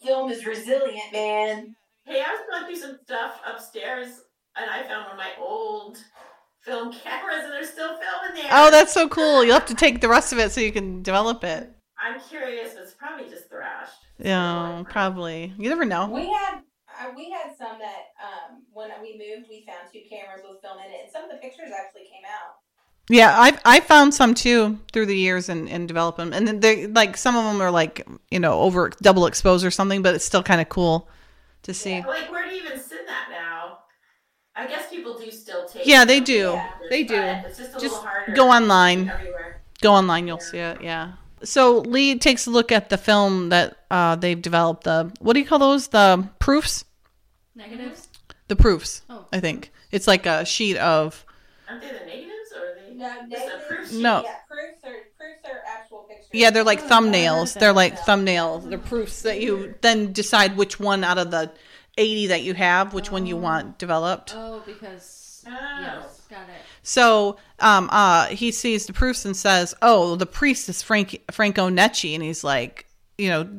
[0.08, 1.76] film is resilient, man.
[2.06, 4.08] Hey, I was going through some stuff upstairs,
[4.56, 5.98] and I found one of my old
[6.68, 8.50] film cameras and there's still film in there.
[8.52, 9.44] Oh, that's so cool.
[9.44, 11.72] You'll have to take the rest of it so you can develop it.
[11.98, 14.06] I'm curious, but it's probably just thrashed.
[14.20, 15.54] Yeah, probably.
[15.58, 16.08] You never know.
[16.08, 16.60] We had
[16.90, 20.78] uh, we had some that um, when we moved, we found two cameras with film
[20.80, 22.56] in it, and some of the pictures actually came out.
[23.10, 26.60] Yeah, I've I found some too through the years and and develop them, and then
[26.60, 30.14] they like some of them are like you know over double exposed or something, but
[30.16, 31.08] it's still kind of cool
[31.64, 32.00] to see.
[32.00, 32.87] Yeah, like where do you even send that now?
[34.58, 35.86] I guess people do still take.
[35.86, 36.54] Yeah, they do.
[36.54, 36.72] Yeah.
[36.90, 37.16] They do.
[37.16, 38.04] It's just, just
[38.34, 39.10] go online.
[39.10, 39.62] Everywhere.
[39.82, 40.52] Go online, you'll yeah.
[40.52, 40.82] see it.
[40.82, 41.12] Yeah.
[41.44, 44.86] So Lee takes a look at the film that uh, they've developed.
[44.86, 45.90] The what do you call those?
[45.90, 46.86] The proofs.
[47.56, 48.08] Negatives.
[48.48, 49.04] The proofs.
[49.10, 49.26] Oh.
[49.32, 51.24] I think it's like a sheet of.
[51.70, 52.96] Aren't they the negatives or are they?
[52.96, 53.94] No, negatives.
[53.94, 54.24] No.
[54.24, 56.30] Yeah, proofs are proofs are actual pictures.
[56.34, 57.60] Yeah, they're like oh, thumbnails.
[57.60, 58.68] They're like thumbnails.
[58.68, 61.52] They're proofs that you then decide which one out of the
[61.98, 63.14] 80 that you have, which oh.
[63.14, 63.42] one you oh.
[63.42, 64.34] want developed.
[64.36, 65.52] Oh, because oh.
[65.52, 66.62] yes, got it.
[66.84, 71.70] So um, uh, he sees the proofs and says, "Oh, the priest is Frank Franco
[71.70, 72.88] Necci," and he's like,
[73.18, 73.50] you know.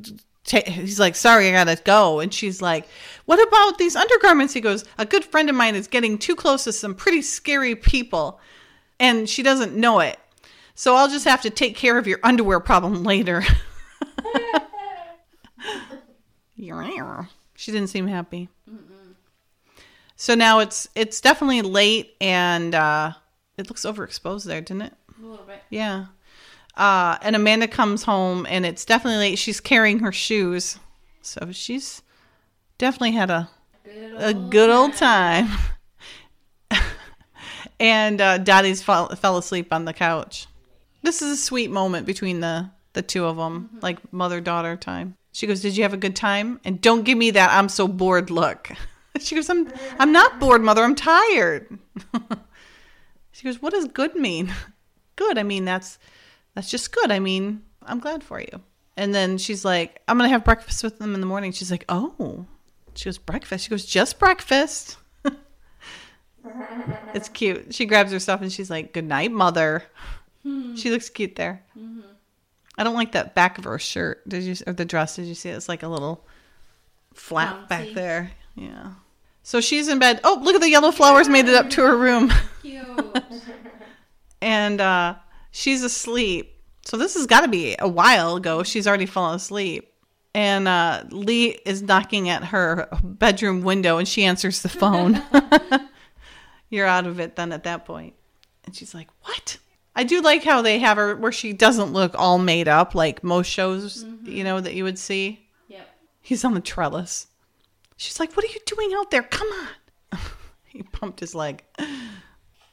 [0.44, 2.20] T- he's like, sorry, I gotta go.
[2.20, 2.88] And she's like,
[3.26, 4.54] what about these undergarments?
[4.54, 7.74] He goes, a good friend of mine is getting too close to some pretty scary
[7.74, 8.40] people,
[8.98, 10.18] and she doesn't know it.
[10.74, 13.42] So I'll just have to take care of your underwear problem later.
[17.58, 18.48] She didn't seem happy.
[18.70, 19.16] Mm-mm.
[20.14, 23.14] So now it's it's definitely late and uh,
[23.56, 24.94] it looks overexposed there, didn't it?
[25.18, 25.60] A little bit.
[25.68, 26.06] Yeah.
[26.76, 29.38] Uh, and Amanda comes home and it's definitely late.
[29.40, 30.78] She's carrying her shoes,
[31.20, 32.02] so she's
[32.78, 33.50] definitely had a
[33.82, 35.48] good a good old time.
[37.80, 40.46] and uh, Dottie's fall, fell asleep on the couch.
[41.02, 43.80] This is a sweet moment between the the two of them, mm-hmm.
[43.80, 45.17] like mother daughter time.
[45.32, 47.88] She goes, "Did you have a good time?" And don't give me that I'm so
[47.88, 48.70] bored look.
[49.20, 49.68] She goes, "I'm
[49.98, 50.84] I'm not bored, mother.
[50.84, 51.76] I'm tired."
[53.32, 54.52] she goes, "What does good mean?"
[55.16, 55.38] Good.
[55.38, 55.98] I mean, that's
[56.54, 57.10] that's just good.
[57.10, 58.62] I mean, I'm glad for you.
[58.96, 61.84] And then she's like, "I'm to have breakfast with them in the morning." She's like,
[61.88, 62.46] "Oh."
[62.94, 64.98] She goes, "Breakfast." She goes, "Just breakfast."
[67.14, 67.74] it's cute.
[67.74, 69.82] She grabs her stuff and she's like, "Good night, mother."
[70.44, 70.76] Hmm.
[70.76, 71.64] She looks cute there.
[71.76, 72.07] Mm-hmm.
[72.78, 74.26] I don't like that back of her shirt.
[74.28, 75.16] Did you or the dress?
[75.16, 75.50] Did you see?
[75.50, 75.56] It?
[75.56, 76.24] It's like a little
[77.12, 78.30] flap back there.
[78.54, 78.92] Yeah.
[79.42, 80.20] So she's in bed.
[80.24, 82.32] Oh, look at the yellow flowers made it up to her room.
[82.62, 83.22] Cute.
[84.40, 85.16] and uh,
[85.50, 86.54] she's asleep.
[86.84, 88.62] So this has got to be a while ago.
[88.62, 89.92] She's already fallen asleep.
[90.34, 95.22] And uh, Lee is knocking at her bedroom window, and she answers the phone.
[96.70, 98.14] You're out of it then at that point.
[98.64, 99.58] And she's like, "What?"
[99.98, 103.24] I do like how they have her where she doesn't look all made up like
[103.24, 104.30] most shows, mm-hmm.
[104.30, 105.44] you know, that you would see.
[105.66, 105.90] Yep.
[106.20, 107.26] He's on the trellis.
[107.96, 109.24] She's like, "What are you doing out there?
[109.24, 110.18] Come on!"
[110.66, 111.64] he pumped his leg.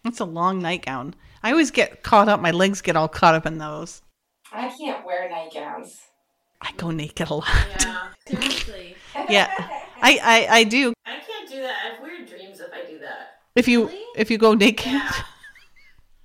[0.03, 1.15] That's a long nightgown.
[1.41, 2.41] I always get caught up.
[2.41, 4.03] My legs get all caught up in those.
[4.51, 6.01] I can't wear nightgowns.
[6.61, 7.47] I go naked a lot.
[7.79, 8.95] Yeah, seriously.
[9.29, 9.49] yeah,
[9.99, 10.93] I, I I do.
[11.07, 11.75] I can't do that.
[11.85, 13.39] I have weird dreams if I do that.
[13.55, 14.05] If you really?
[14.15, 14.91] if you go naked.
[14.91, 15.11] Yeah.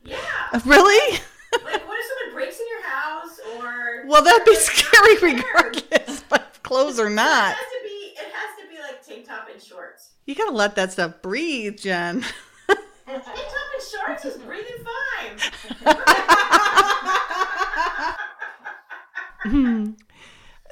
[0.04, 0.18] Yeah.
[0.66, 1.18] Really?
[1.64, 4.04] like, what if someone breaks in your house or?
[4.06, 7.52] Well, that'd be scary regardless, but clothes or not.
[7.52, 8.14] It has to be.
[8.20, 10.10] It has to be like tank top and shorts.
[10.26, 12.24] You gotta let that stuff breathe, Jen.
[12.68, 15.96] tank top and shorts is breathing fine.
[19.42, 19.90] hmm.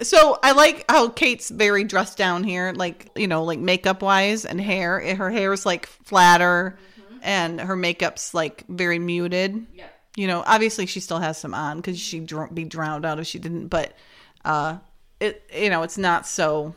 [0.00, 4.44] So I like how Kate's very dressed down here, like you know, like makeup wise
[4.44, 5.00] and hair.
[5.16, 6.78] Her hair is like flatter
[7.22, 9.66] and her makeup's like very muted.
[9.74, 9.86] Yeah.
[10.16, 13.26] You know, obviously she still has some on because she'd dr- be drowned out if
[13.26, 13.68] she didn't.
[13.68, 13.92] But
[14.44, 14.78] uh,
[15.20, 16.74] it you know it's not so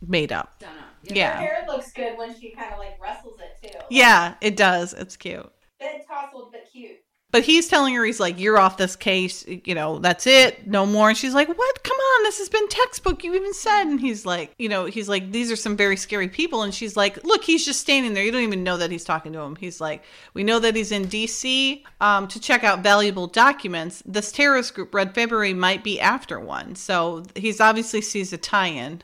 [0.00, 0.58] made up.
[0.58, 0.84] Done up.
[1.02, 1.34] Yeah.
[1.34, 3.78] Her hair looks good when she kind of like rustles it too.
[3.90, 4.92] Yeah, it does.
[4.92, 5.50] It's cute.
[5.78, 6.98] Bed tousled but cute.
[7.36, 9.44] But he's telling her, he's like, You're off this case.
[9.46, 10.66] You know, that's it.
[10.66, 11.10] No more.
[11.10, 11.84] And she's like, What?
[11.84, 12.22] Come on.
[12.22, 13.22] This has been textbook.
[13.22, 13.82] You even said.
[13.82, 16.62] And he's like, You know, he's like, These are some very scary people.
[16.62, 18.24] And she's like, Look, he's just standing there.
[18.24, 19.54] You don't even know that he's talking to him.
[19.56, 21.84] He's like, We know that he's in D.C.
[22.00, 24.02] Um, to check out valuable documents.
[24.06, 26.74] This terrorist group, Red February, might be after one.
[26.74, 29.02] So he's obviously sees a tie in.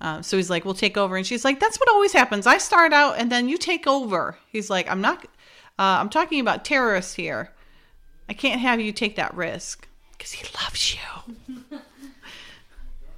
[0.00, 2.46] Um, so he's like, "We'll take over," and she's like, "That's what always happens.
[2.46, 5.24] I start out, and then you take over." He's like, "I'm not.
[5.76, 7.50] Uh, I'm talking about terrorists here.
[8.28, 11.78] I can't have you take that risk because he loves you."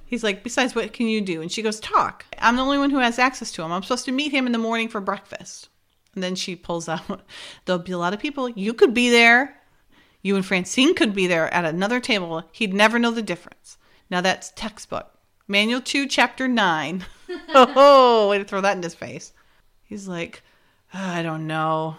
[0.07, 1.41] He's like, besides, what can you do?
[1.41, 2.25] And she goes, talk.
[2.39, 3.73] I'm the only one who has access to him.
[3.73, 5.67] I'm supposed to meet him in the morning for breakfast.
[6.15, 7.21] And then she pulls out,
[7.65, 8.47] there'll be a lot of people.
[8.49, 9.61] You could be there.
[10.21, 12.43] You and Francine could be there at another table.
[12.53, 13.77] He'd never know the difference.
[14.09, 15.11] Now that's textbook.
[15.45, 17.05] Manual 2, Chapter 9.
[17.53, 19.33] oh, way to throw that in his face.
[19.83, 20.41] He's like,
[20.93, 21.97] oh, I don't know.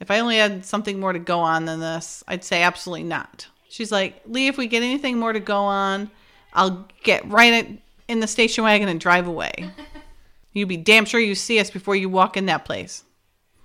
[0.00, 3.46] If I only had something more to go on than this, I'd say absolutely not.
[3.68, 6.10] She's like, Lee, if we get anything more to go on,
[6.52, 9.70] I'll get right in the station wagon and drive away.
[10.52, 13.04] You'd be damn sure you see us before you walk in that place.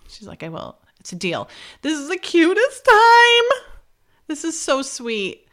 [0.10, 0.78] She's like, I will.
[1.00, 1.50] It's a deal.
[1.82, 3.62] This is the cutest time.
[4.28, 5.48] This is so sweet.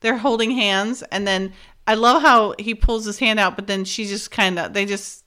[0.00, 1.52] They're holding hands, and then
[1.86, 4.86] I love how he pulls his hand out, but then she just kind of, they
[4.86, 5.24] just,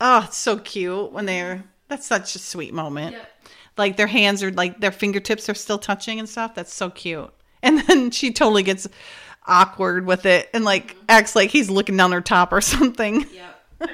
[0.00, 3.12] oh, it's so cute when they're, that's such a sweet moment.
[3.12, 3.31] Yep.
[3.76, 6.54] Like their hands are like, their fingertips are still touching and stuff.
[6.54, 7.32] That's so cute.
[7.62, 8.88] And then she totally gets
[9.46, 11.04] awkward with it and like mm-hmm.
[11.08, 13.26] acts like he's looking down her top or something.
[13.32, 13.58] Yep.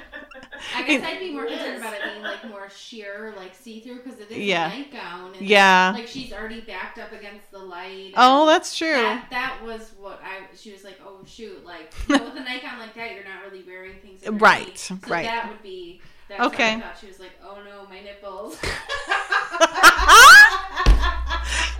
[0.74, 4.02] I guess I'd be more concerned about it being like more sheer, like see through,
[4.02, 4.72] because it is yeah.
[4.72, 5.34] a nightgown.
[5.34, 5.92] And yeah.
[5.94, 8.12] Like she's already backed up against the light.
[8.16, 8.92] Oh, that's true.
[8.92, 10.54] That, that, was what I.
[10.56, 13.44] She was like, oh shoot, like you know, with a nightgown like that, you're not
[13.44, 14.28] really wearing things.
[14.28, 14.76] Right.
[14.76, 15.24] So right.
[15.24, 16.00] That would be.
[16.28, 16.74] That's okay.
[16.74, 18.58] I thought she was like, oh no, my nipples.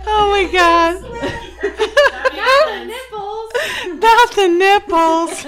[0.07, 1.01] oh my god.
[2.35, 3.51] Not the nipples.
[4.01, 5.45] Not the nipples.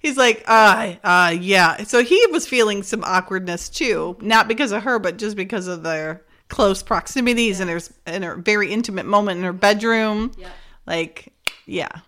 [0.00, 1.84] He's like, uh, uh, yeah.
[1.84, 5.82] So he was feeling some awkwardness too, not because of her, but just because of
[5.82, 7.62] their close proximities yeah.
[7.62, 10.32] and there's in her very intimate moment in her bedroom.
[10.38, 10.50] Yeah.
[10.86, 11.32] Like,
[11.66, 12.00] yeah.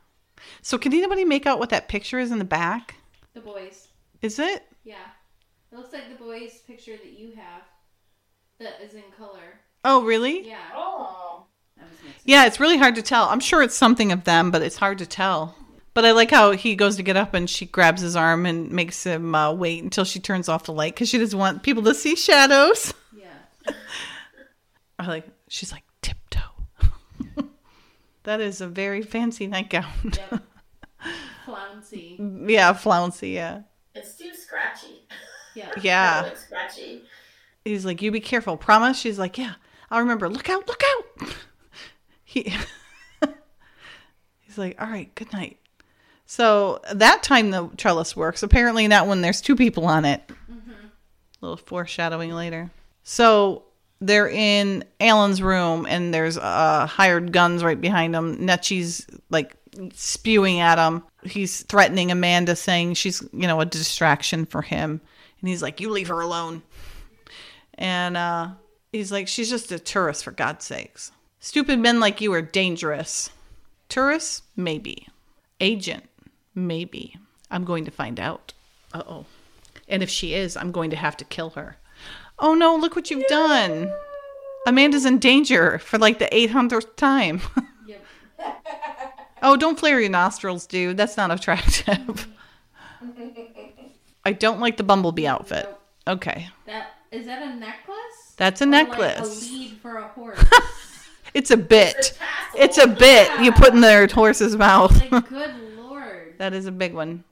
[0.62, 2.96] So can anybody make out what that picture is in the back?
[3.34, 3.85] The boys.
[4.26, 4.64] Is it?
[4.82, 4.96] Yeah.
[5.70, 7.62] It looks like the boys' picture that you have
[8.58, 9.60] that is in color.
[9.84, 10.48] Oh, really?
[10.48, 10.58] Yeah.
[10.74, 11.46] Oh.
[12.24, 13.26] Yeah, it's really hard to tell.
[13.26, 15.54] I'm sure it's something of them, but it's hard to tell.
[15.94, 18.72] But I like how he goes to get up and she grabs his arm and
[18.72, 21.84] makes him uh, wait until she turns off the light because she doesn't want people
[21.84, 22.92] to see shadows.
[23.16, 23.74] Yeah.
[24.98, 25.28] I like.
[25.46, 26.40] She's like tiptoe.
[28.24, 29.86] that is a very fancy nightgown.
[30.02, 30.42] Yep.
[31.44, 32.20] Flouncy.
[32.48, 33.30] Yeah, flouncy.
[33.30, 33.60] Yeah.
[35.56, 35.86] It's too scratchy.
[35.86, 36.22] Yeah.
[36.24, 36.34] Yeah.
[36.34, 37.02] scratchy.
[37.64, 38.98] He's like, "You be careful." Promise.
[38.98, 39.54] She's like, "Yeah,
[39.90, 40.28] I'll remember.
[40.28, 40.66] Look out!
[40.68, 41.28] Look out!"
[42.28, 42.42] He.
[44.40, 45.14] he's like, "All right.
[45.14, 45.58] Good night."
[46.26, 48.42] So that time the trellis works.
[48.42, 50.26] Apparently not when there's two people on it.
[50.26, 50.70] Mm-hmm.
[50.70, 52.70] A little foreshadowing later.
[53.04, 53.62] So
[54.00, 58.38] they're in Alan's room and there's uh, hired guns right behind him.
[58.38, 59.56] Netchie's like
[59.94, 61.02] spewing at him.
[61.24, 65.00] He's threatening Amanda, saying she's you know a distraction for him,
[65.40, 66.62] and he's like, "You leave her alone."
[67.78, 68.48] And uh,
[68.92, 71.12] he's like, she's just a tourist, for God's sakes.
[71.40, 73.30] Stupid men like you are dangerous.
[73.88, 74.42] Tourists?
[74.56, 75.08] Maybe.
[75.60, 76.04] Agent?
[76.54, 77.16] Maybe.
[77.50, 78.52] I'm going to find out.
[78.92, 79.26] Uh oh.
[79.88, 81.76] And if she is, I'm going to have to kill her.
[82.38, 83.92] Oh no, look what you've done.
[84.66, 87.40] Amanda's in danger for like the 800th time.
[89.42, 90.96] Oh, don't flare your nostrils, dude.
[90.96, 92.26] That's not attractive.
[94.26, 95.72] I don't like the bumblebee outfit.
[96.08, 96.48] Okay.
[96.66, 98.34] That is that a necklace?
[98.36, 99.42] That's a or necklace.
[99.42, 100.44] Like a lead for a horse.
[101.34, 102.18] it's a bit.
[102.56, 103.42] It's a bit yeah.
[103.42, 105.00] you put in their horse's mouth.
[105.12, 106.34] Like, good lord.
[106.38, 107.22] that is a big one.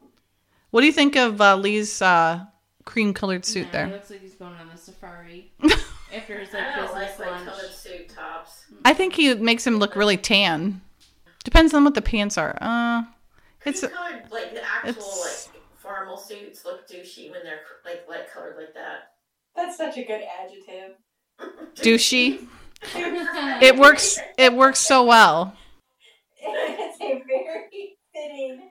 [0.70, 2.44] What do you think of uh, Lee's uh,
[2.84, 3.86] cream-colored suit nah, there?
[3.86, 5.50] He looks like he's going on a safari
[6.14, 7.72] after his like business like, lunch.
[7.72, 8.66] Suit tops.
[8.84, 10.80] I think he makes him look really tan.
[11.42, 12.56] Depends on what the pants are.
[12.60, 13.02] Uh,
[13.66, 15.53] it's colored like the actual like
[16.04, 19.12] formal suits look douchey when they're like light colored like that.
[19.56, 20.96] That's such a good adjective.
[21.76, 22.46] Douchey.
[23.62, 24.20] it works.
[24.36, 25.56] It works so well.
[26.36, 28.62] It's a very fitting.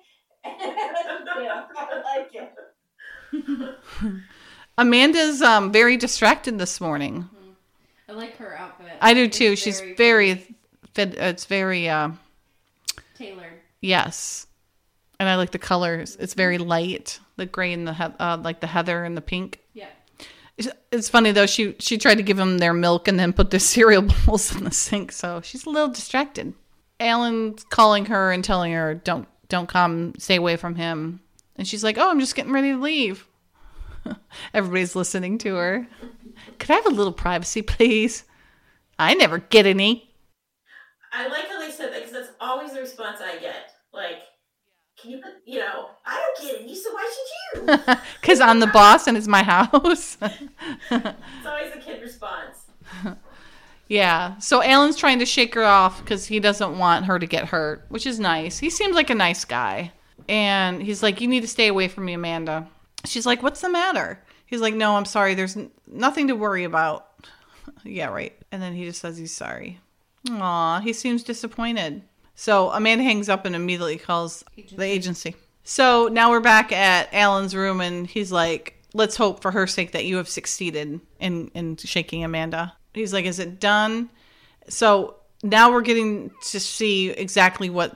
[0.45, 2.53] I like it.
[4.77, 7.23] Amanda's um very distracted this morning.
[7.23, 7.51] Mm-hmm.
[8.09, 8.87] I like her outfit.
[9.01, 9.51] I do too.
[9.53, 10.55] It's She's very, very
[10.93, 11.15] fit.
[11.15, 12.11] It's very uh,
[13.17, 13.61] tailored.
[13.81, 14.45] Yes,
[15.19, 16.17] and I like the colors.
[16.19, 19.59] It's very light, the gray and the he- uh, like the heather and the pink.
[19.73, 19.87] Yeah.
[20.91, 21.47] It's funny though.
[21.47, 24.63] She she tried to give them their milk and then put their cereal bowls in
[24.63, 26.53] the sink, so she's a little distracted.
[26.99, 31.21] Alan's calling her and telling her, "Don't don't come, stay away from him."
[31.55, 33.27] And she's like, "Oh, I'm just getting ready to leave."
[34.53, 35.87] Everybody's listening to her.
[36.59, 38.23] Could I have a little privacy, please?
[38.99, 40.13] I never get any.
[41.11, 43.71] I like how they said that because that's always the response I get.
[43.91, 44.19] Like,
[45.05, 47.95] you you know, I don't get any, so why should you?
[48.21, 50.17] Because I'm the boss and it's my house.
[50.21, 52.65] it's always the kid response.
[53.89, 54.37] Yeah.
[54.39, 57.85] So Alan's trying to shake her off because he doesn't want her to get hurt,
[57.89, 58.57] which is nice.
[58.57, 59.91] He seems like a nice guy.
[60.29, 62.67] And he's like, You need to stay away from me, Amanda.
[63.05, 64.23] She's like, What's the matter?
[64.45, 65.35] He's like, No, I'm sorry.
[65.35, 67.07] There's n- nothing to worry about.
[67.83, 68.33] yeah, right.
[68.51, 69.79] And then he just says he's sorry.
[70.31, 72.01] Aw, he seems disappointed.
[72.35, 74.75] So Amanda hangs up and immediately calls agency.
[74.75, 75.35] the agency.
[75.63, 79.91] So now we're back at Alan's room, and he's like, "Let's hope for her sake
[79.91, 84.09] that you have succeeded in in shaking Amanda." He's like, "Is it done?"
[84.67, 87.95] So now we're getting to see exactly what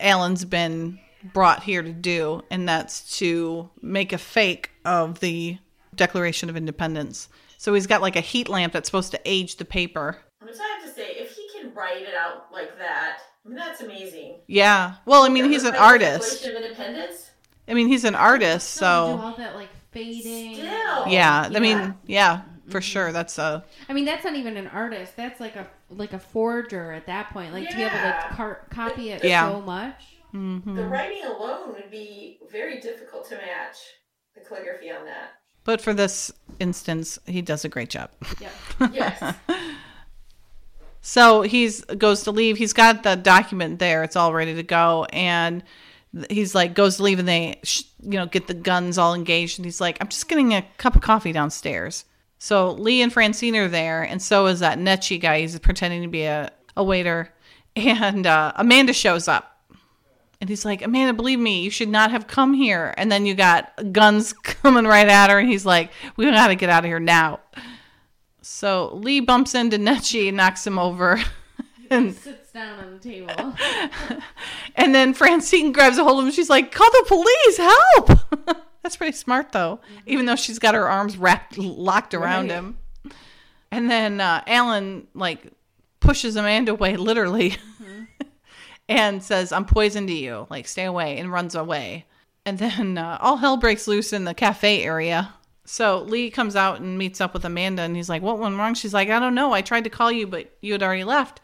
[0.00, 0.98] Alan's been
[1.32, 5.58] brought here to do, and that's to make a fake of the
[5.94, 7.28] Declaration of Independence.
[7.56, 10.18] So he's got like a heat lamp that's supposed to age the paper.
[10.40, 13.56] I'm just have to say, if he can write it out like that, I mean,
[13.56, 14.34] that's amazing.
[14.46, 14.96] Yeah.
[15.06, 16.44] Well, I mean, he's an artist.
[16.44, 17.30] Of Independence.
[17.66, 19.18] I mean, he's an artist, so.
[19.22, 20.54] all that like fading.
[20.56, 20.66] Still.
[20.66, 21.50] Yeah, yeah.
[21.54, 22.80] I mean, yeah, for mm-hmm.
[22.80, 23.12] sure.
[23.12, 23.64] That's a.
[23.88, 25.16] I mean, that's not even an artist.
[25.16, 27.54] That's like a like a forger at that point.
[27.54, 27.70] Like yeah.
[27.70, 29.48] to be able to car- copy it yeah.
[29.48, 30.18] so much.
[30.34, 30.76] Mm-hmm.
[30.76, 33.78] The writing alone would be very difficult to match
[34.34, 35.30] the calligraphy on that.
[35.64, 36.30] But for this
[36.60, 38.10] instance, he does a great job.
[38.40, 38.88] Yeah.
[38.92, 39.34] yes.
[41.00, 42.58] So he's goes to leave.
[42.58, 44.02] He's got the document there.
[44.04, 45.62] It's all ready to go, and
[46.28, 47.60] he's like goes to leave, and they
[48.02, 50.96] you know get the guns all engaged, and he's like, I'm just getting a cup
[50.96, 52.04] of coffee downstairs.
[52.38, 55.40] So Lee and Francine are there, and so is that Netchi guy.
[55.40, 57.32] He's pretending to be a, a waiter,
[57.76, 59.54] and uh, Amanda shows up.
[60.40, 62.94] And he's like, Amanda, believe me, you should not have come here.
[62.96, 66.70] And then you got guns coming right at her, and he's like, We gotta get
[66.70, 67.40] out of here now.
[68.50, 71.20] So Lee bumps into Netchi and knocks him over.
[71.90, 73.54] and sits down on the table.
[74.74, 76.32] and then Francine grabs a hold of him.
[76.32, 77.56] She's like, "Call the police!
[77.58, 79.76] Help!" That's pretty smart, though.
[79.76, 80.00] Mm-hmm.
[80.06, 82.54] Even though she's got her arms wrapped, locked around right.
[82.54, 82.78] him.
[83.70, 85.52] And then uh, Alan like
[86.00, 88.04] pushes Amanda away, literally, mm-hmm.
[88.88, 90.46] and says, "I'm poison to you.
[90.48, 92.06] Like, stay away," and runs away.
[92.46, 95.34] And then uh, all hell breaks loose in the cafe area.
[95.68, 98.72] So Lee comes out and meets up with Amanda, and he's like, "What went wrong?"
[98.72, 99.52] She's like, "I don't know.
[99.52, 101.42] I tried to call you, but you had already left."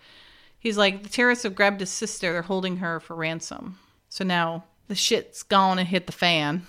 [0.58, 2.32] He's like, "The terrorists have grabbed his sister.
[2.32, 6.66] They're holding her for ransom." So now the shit's gone and hit the fan.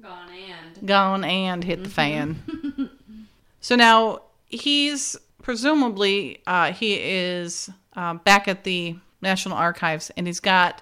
[0.00, 1.82] Gone and gone and hit mm-hmm.
[1.84, 2.90] the fan.
[3.60, 10.40] so now he's presumably uh, he is uh, back at the National Archives, and he's
[10.40, 10.80] got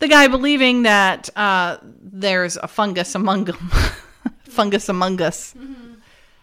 [0.00, 3.70] the guy believing that uh, there's a fungus among them.
[4.50, 5.54] fungus among us.
[5.54, 5.94] Mm-hmm.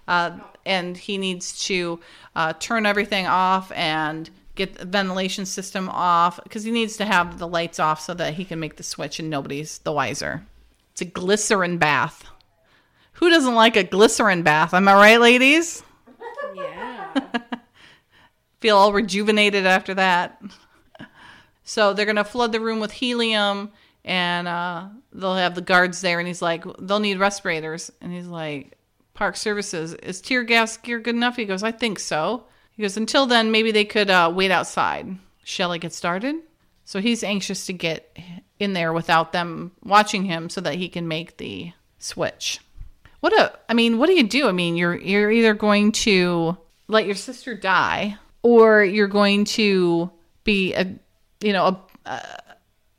[0.08, 2.00] Uh, and he needs to
[2.36, 7.40] uh, turn everything off and get the ventilation system off because he needs to have
[7.40, 10.44] the lights off so that he can make the switch and nobody's the wiser.
[10.92, 12.26] It's a glycerin bath.
[13.14, 14.74] Who doesn't like a glycerin bath?
[14.74, 15.84] Am I right, ladies?
[16.56, 17.14] Yeah.
[18.60, 20.42] Feel all rejuvenated after that.
[21.64, 23.72] So they're going to flood the room with helium
[24.08, 28.26] and uh, they'll have the guards there, and he's like, they'll need respirators, and he's
[28.26, 28.78] like,
[29.14, 31.36] Park Services, is tear gas gear good enough?
[31.36, 32.46] He goes, I think so.
[32.72, 35.18] He goes, until then, maybe they could uh, wait outside.
[35.44, 36.36] Shall I get started?
[36.86, 38.18] So he's anxious to get
[38.60, 42.60] in there without them watching him, so that he can make the switch.
[43.20, 44.48] What a, I mean, what do you do?
[44.48, 46.56] I mean, you're you're either going to
[46.88, 50.12] let your sister die, or you're going to
[50.44, 50.88] be a,
[51.42, 51.66] you know,
[52.06, 52.47] a, a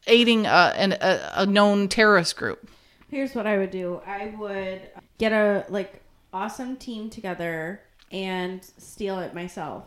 [0.09, 2.69] aiding a, an, a, a known terrorist group?
[3.09, 4.01] Here's what I would do.
[4.07, 4.81] I would
[5.19, 6.03] get a like
[6.33, 7.81] awesome team together
[8.11, 9.85] and steal it myself,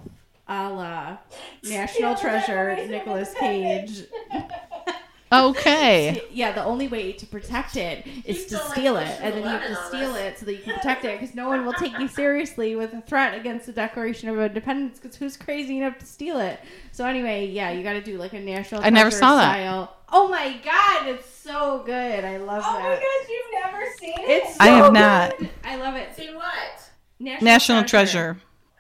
[0.48, 1.18] a la
[1.64, 4.04] National Treasure, Nicolas Cage.
[5.32, 6.22] Okay.
[6.34, 9.68] Yeah, the only way to protect it is to steal it, and then you have
[9.68, 12.08] to steal it so that you can protect it, because no one will take you
[12.08, 16.40] seriously with a threat against the Declaration of Independence, because who's crazy enough to steal
[16.40, 16.60] it?
[16.94, 18.84] So anyway, yeah, you got to do like a national.
[18.84, 19.82] I never saw style.
[19.82, 19.92] that.
[20.14, 22.24] Oh my god, it's so good!
[22.24, 22.86] I love oh that.
[22.86, 24.30] Oh my gosh, you've never seen it?
[24.30, 25.36] It's so I have not.
[25.66, 26.16] I love it.
[26.16, 26.90] Seen what?
[27.20, 28.38] National, National Treasure.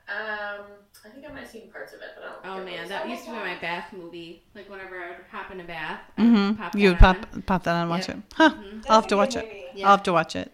[0.07, 0.59] Treasure.
[0.59, 0.65] Um,
[1.05, 2.30] I think I might have seen parts of it, but I don't.
[2.43, 4.41] Oh man, that used to be my bath movie.
[4.55, 6.77] Like whenever I would hop in a bath, mm-hmm.
[6.77, 8.17] you would pop pop that on and watch yep.
[8.17, 8.23] it.
[8.33, 8.49] Huh?
[8.49, 8.79] Mm-hmm.
[8.89, 9.47] I'll have to watch it.
[9.77, 10.51] I'll have to watch it.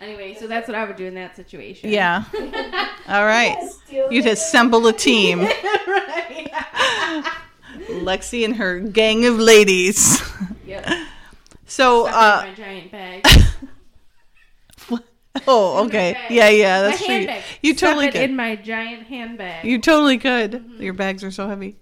[0.00, 1.90] Anyway, so that's what I would do in that situation.
[1.90, 2.24] Yeah.
[3.08, 3.56] All right.
[3.88, 5.38] You'd assemble a team.
[7.88, 10.20] Lexi and her gang of ladies.
[10.66, 10.88] Yep.
[11.66, 13.26] So, uh, my giant bag.
[15.46, 16.16] oh, okay.
[16.28, 17.14] Yeah, yeah, that's my true.
[17.14, 17.42] Handbag.
[17.62, 18.20] You totally could.
[18.22, 19.64] in my giant handbag.
[19.64, 20.52] You totally could.
[20.52, 20.82] Mm-hmm.
[20.82, 21.76] Your bags are so heavy.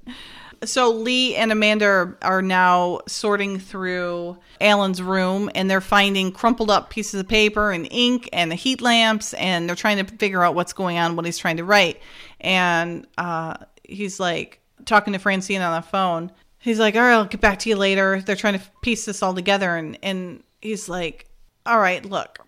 [0.63, 6.71] So Lee and Amanda are, are now sorting through Alan's room and they're finding crumpled
[6.71, 10.45] up pieces of paper and ink and the heat lamps and they're trying to figure
[10.45, 11.99] out what's going on, what he's trying to write.
[12.41, 16.31] And uh, he's like talking to Francine on the phone.
[16.59, 19.23] He's like, "All right, I'll get back to you later." They're trying to piece this
[19.23, 21.27] all together, and and he's like,
[21.65, 22.39] "All right, look,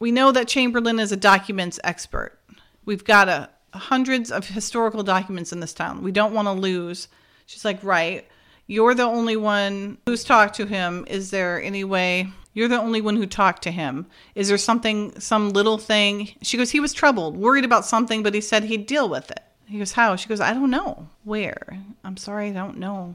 [0.00, 2.38] we know that Chamberlain is a documents expert.
[2.84, 6.02] We've got a, hundreds of historical documents in this town.
[6.02, 7.06] We don't want to lose."
[7.46, 8.26] She's like, "Right."
[8.66, 11.04] You're the only one who's talked to him.
[11.08, 14.06] Is there any way you're the only one who talked to him?
[14.34, 16.30] Is there something, some little thing?
[16.42, 19.42] She goes, He was troubled, worried about something, but he said he'd deal with it.
[19.66, 20.16] He goes, How?
[20.16, 21.08] She goes, I don't know.
[21.24, 21.78] Where?
[22.02, 23.14] I'm sorry, I don't know.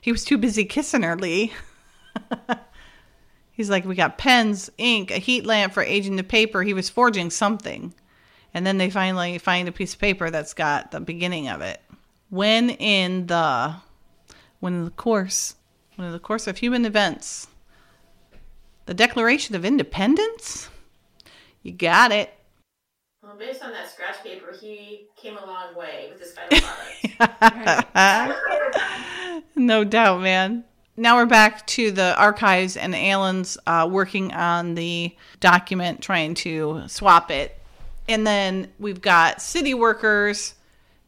[0.00, 1.52] He was too busy kissing her, Lee.
[3.54, 6.62] He's like, We got pens, ink, a heat lamp for aging the paper.
[6.62, 7.94] He was forging something.
[8.52, 11.80] And then they finally find a piece of paper that's got the beginning of it.
[12.30, 13.76] When in the
[14.60, 15.56] when in the course
[15.96, 17.48] when in the course of human events
[18.86, 20.68] the Declaration of Independence?
[21.62, 22.34] You got it.
[23.22, 26.60] Well, based on that scratch paper, he came a long way with his final
[27.94, 29.46] product.
[29.56, 30.64] no doubt, man.
[30.96, 36.84] Now we're back to the archives, and Alan's uh, working on the document, trying to
[36.86, 37.60] swap it.
[38.08, 40.54] And then we've got city workers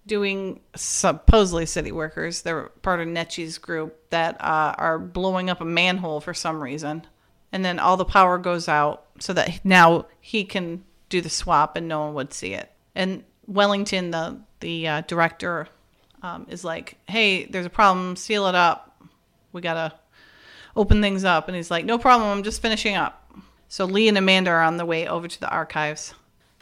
[0.06, 2.42] doing supposedly city workers.
[2.42, 7.06] They're part of Netchie's group that uh, are blowing up a manhole for some reason.
[7.52, 11.76] And then all the power goes out so that now he can do the swap
[11.76, 12.70] and no one would see it.
[12.94, 15.68] And Wellington, the the uh, director,
[16.22, 18.16] um, is like, "Hey, there's a problem.
[18.16, 18.95] Seal it up.
[19.56, 19.94] We gotta
[20.76, 22.30] open things up." And he's like, "No problem.
[22.30, 23.34] I'm just finishing up."
[23.68, 26.14] So Lee and Amanda are on the way over to the archives,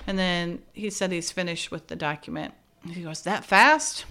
[0.06, 2.54] and then he said he's finished with the document.
[2.88, 4.04] He goes, That fast?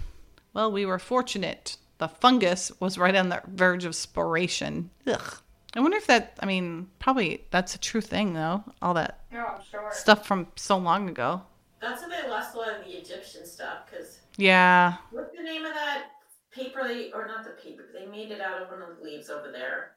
[0.52, 1.76] Well, we were fortunate.
[1.98, 4.90] The fungus was right on the verge of sporation.
[5.06, 5.38] Ugh.
[5.76, 8.62] I wonder if that, I mean, probably that's a true thing, though.
[8.80, 9.90] All that oh, sure.
[9.92, 11.42] stuff from so long ago.
[11.80, 14.20] That's how they lost a lot of the Egyptian stuff, because.
[14.36, 14.94] Yeah.
[15.10, 16.06] What's the name of that
[16.54, 16.86] paper?
[16.86, 19.50] They, or not the paper, they made it out of one of the leaves over
[19.50, 19.92] there.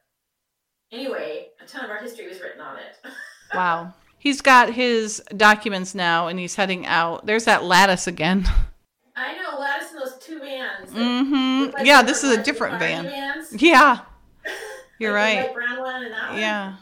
[0.91, 2.97] Anyway, a ton of our history was written on it.
[3.53, 3.93] wow.
[4.19, 7.25] He's got his documents now and he's heading out.
[7.25, 8.45] There's that lattice again.
[9.15, 10.91] I know, lattice in those two vans.
[10.91, 11.75] Mm-hmm.
[11.75, 13.05] Like yeah, this is a different van.
[13.05, 13.53] Vans.
[13.61, 13.99] Yeah.
[14.99, 15.53] You're like right.
[15.53, 16.39] brown one and that one.
[16.39, 16.75] Yeah.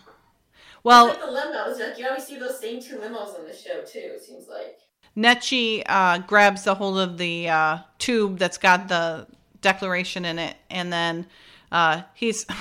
[0.83, 1.79] Well, like the limos.
[1.79, 3.99] Like you always see those same two limos on the show too.
[3.99, 4.77] It seems like.
[5.17, 9.27] Netchie uh, grabs the hold of the uh, tube that's got the
[9.65, 11.25] declaration in it, and then
[11.71, 12.45] uh, he's.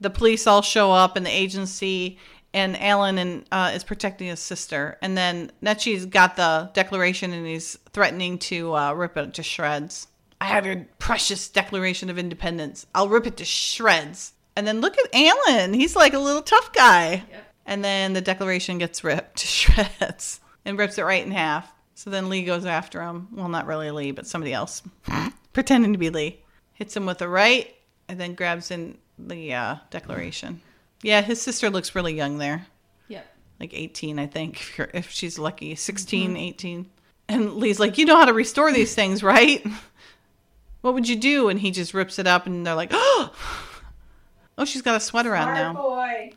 [0.00, 2.18] the police all show up, and the agency
[2.54, 7.46] and Alan and uh, is protecting his sister, and then Netchie's got the declaration and
[7.46, 10.06] he's threatening to uh, rip it to shreds.
[10.40, 12.86] I have your precious Declaration of Independence.
[12.94, 14.34] I'll rip it to shreds.
[14.56, 15.72] And then look at Alan.
[15.72, 17.24] He's like a little tough guy.
[17.30, 17.52] Yep.
[17.66, 21.72] And then the Declaration gets ripped to shreds and rips it right in half.
[21.94, 23.28] So then Lee goes after him.
[23.32, 24.82] Well, not really Lee, but somebody else
[25.54, 26.42] pretending to be Lee.
[26.74, 27.74] Hits him with a right
[28.08, 30.60] and then grabs in the uh, Declaration.
[31.02, 32.66] Yeah, his sister looks really young there.
[33.08, 33.26] Yep.
[33.60, 35.74] Like 18, I think, if, if she's lucky.
[35.74, 36.36] 16, mm-hmm.
[36.36, 36.90] 18.
[37.28, 39.64] And Lee's like, You know how to restore these things, right?
[40.80, 41.48] What would you do?
[41.48, 43.32] And he just rips it up, and they're like, Oh,
[44.58, 45.72] oh she's got a sweater on now.
[45.72, 46.34] boy.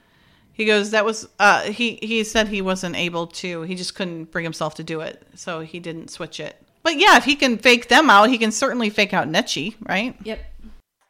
[0.53, 3.63] He goes, That was, uh, he, he said he wasn't able to.
[3.63, 5.21] He just couldn't bring himself to do it.
[5.35, 6.63] So he didn't switch it.
[6.87, 10.15] But yeah, if he can fake them out, he can certainly fake out Netchie, right?
[10.23, 10.39] Yep.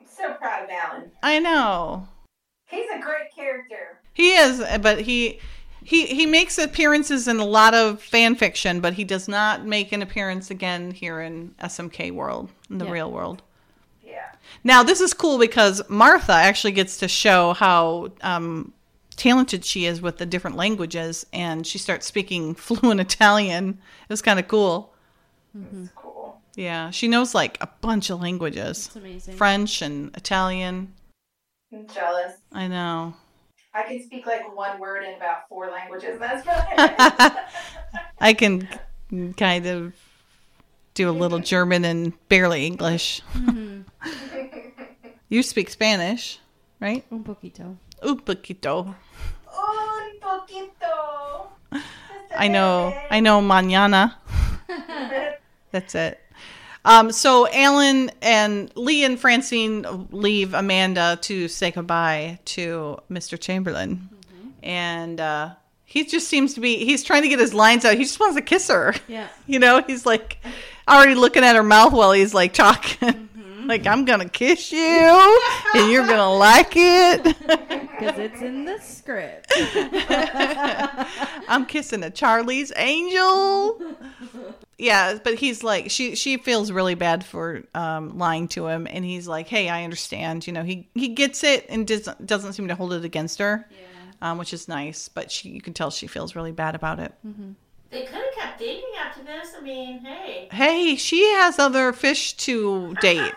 [0.02, 1.12] I'm so proud of Alan.
[1.22, 2.08] I know.
[2.66, 4.00] He's a great character.
[4.12, 5.40] He is, but he
[5.84, 9.92] he he makes appearances in a lot of fan fiction, but he does not make
[9.92, 12.92] an appearance again here in SMK world, in the yeah.
[12.92, 13.44] real world.
[14.04, 14.32] Yeah.
[14.64, 18.74] Now this is cool because Martha actually gets to show how um,
[19.16, 23.78] talented she is with the different languages, and she starts speaking fluent Italian.
[24.02, 24.96] It was kind of cool.
[25.56, 25.86] Mm-hmm.
[25.96, 26.42] cool.
[26.56, 28.88] Yeah, she knows like a bunch of languages.
[28.88, 29.36] That's amazing.
[29.36, 30.94] French and Italian.
[31.72, 32.34] I'm jealous.
[32.52, 33.14] I know.
[33.74, 36.18] I can speak like one word in about four languages.
[36.20, 36.46] That's
[37.28, 37.40] really.
[38.20, 38.68] I can
[39.38, 39.94] kind of
[40.96, 43.22] do a little German and barely English.
[43.34, 43.82] Mm-hmm.
[45.30, 46.40] you speak Spanish,
[46.80, 47.06] right?
[47.12, 47.78] Un poquito.
[48.02, 48.96] Un poquito.
[49.48, 51.50] Un poquito.
[52.36, 52.94] I know.
[53.12, 53.42] I know.
[53.42, 54.17] Manana.
[55.78, 56.20] That's it.
[56.84, 63.40] Um, so Alan and Lee and Francine leave Amanda to say goodbye to Mr.
[63.40, 64.50] Chamberlain, mm-hmm.
[64.64, 65.54] and uh,
[65.86, 66.84] he just seems to be.
[66.84, 67.96] He's trying to get his lines out.
[67.96, 68.96] He just wants to kiss her.
[69.08, 69.28] Yeah.
[69.46, 70.40] You know, he's like
[70.90, 73.30] already looking at her mouth while he's like talking.
[73.38, 73.68] Mm-hmm.
[73.68, 75.40] like I'm gonna kiss you,
[75.76, 79.54] and you're gonna like it because it's in the script.
[81.48, 83.80] I'm kissing a Charlie's Angel
[84.78, 89.04] yeah, but he's like she she feels really bad for um, lying to him, and
[89.04, 92.68] he's like, "Hey, I understand." You know, he he gets it and doesn't doesn't seem
[92.68, 94.32] to hold it against her, yeah.
[94.32, 95.10] um, which is nice.
[95.10, 97.12] But she you can tell she feels really bad about it.
[97.26, 97.54] Mm-hmm.
[97.90, 99.54] They could have kept dating after this.
[99.58, 103.34] I mean, hey, hey, she has other fish to date.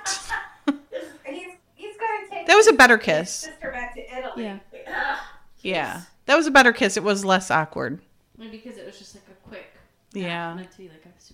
[0.67, 3.31] he's, he's gonna take that was a better kiss.
[3.31, 4.45] Sister back to Italy.
[4.45, 5.19] Yeah,
[5.61, 6.99] yeah, that was a better kiss.
[6.99, 8.03] It was less awkward.
[8.37, 9.73] Maybe because it was just like a quick.
[10.13, 10.55] Yeah.
[10.55, 10.71] Meant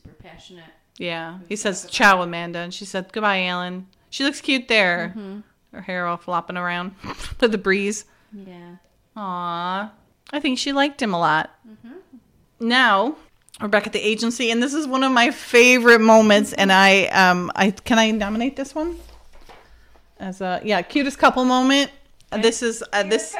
[0.02, 0.64] to be like a super passionate.
[0.98, 1.39] Yeah.
[1.48, 2.60] He says, ciao, Amanda.
[2.60, 3.86] And she said, goodbye, Alan.
[4.10, 5.14] She looks cute there.
[5.16, 5.40] Mm-hmm.
[5.73, 6.94] Her hair all flopping around
[7.40, 8.05] with the breeze.
[8.32, 8.77] Yeah.
[9.16, 9.93] Aw.
[10.31, 11.51] I think she liked him a lot.
[11.68, 11.98] Mm-hmm.
[12.60, 13.16] Now,
[13.60, 16.52] we're back at the agency, and this is one of my favorite moments.
[16.52, 18.98] And I, um, I can I nominate this one
[20.18, 21.90] as a yeah cutest couple moment.
[22.32, 22.43] Okay.
[22.43, 23.36] This is uh, this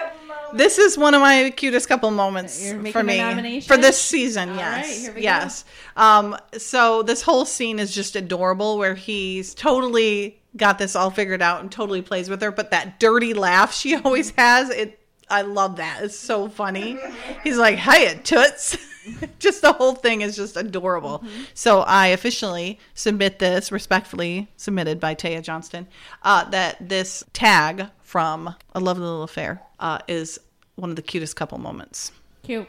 [0.55, 4.51] this is one of my cutest couple moments for me for this season.
[4.51, 5.64] All yes, right, yes.
[5.97, 11.43] Um, so this whole scene is just adorable, where he's totally got this all figured
[11.43, 12.51] out and totally plays with her.
[12.51, 16.02] But that dirty laugh she always has, it I love that.
[16.02, 16.98] It's so funny.
[17.43, 18.78] He's like, "Hiya, toots."
[19.39, 21.20] just the whole thing is just adorable.
[21.20, 21.43] Mm-hmm.
[21.55, 25.86] So I officially submit this, respectfully submitted by Taya Johnston,
[26.23, 30.40] uh, that this tag from A Lovely Little Affair uh, is
[30.76, 32.12] one of the cutest couple moments.
[32.44, 32.66] Cute.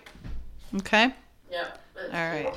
[0.76, 1.16] Okay?
[1.50, 1.70] Yeah.
[1.96, 2.54] All right.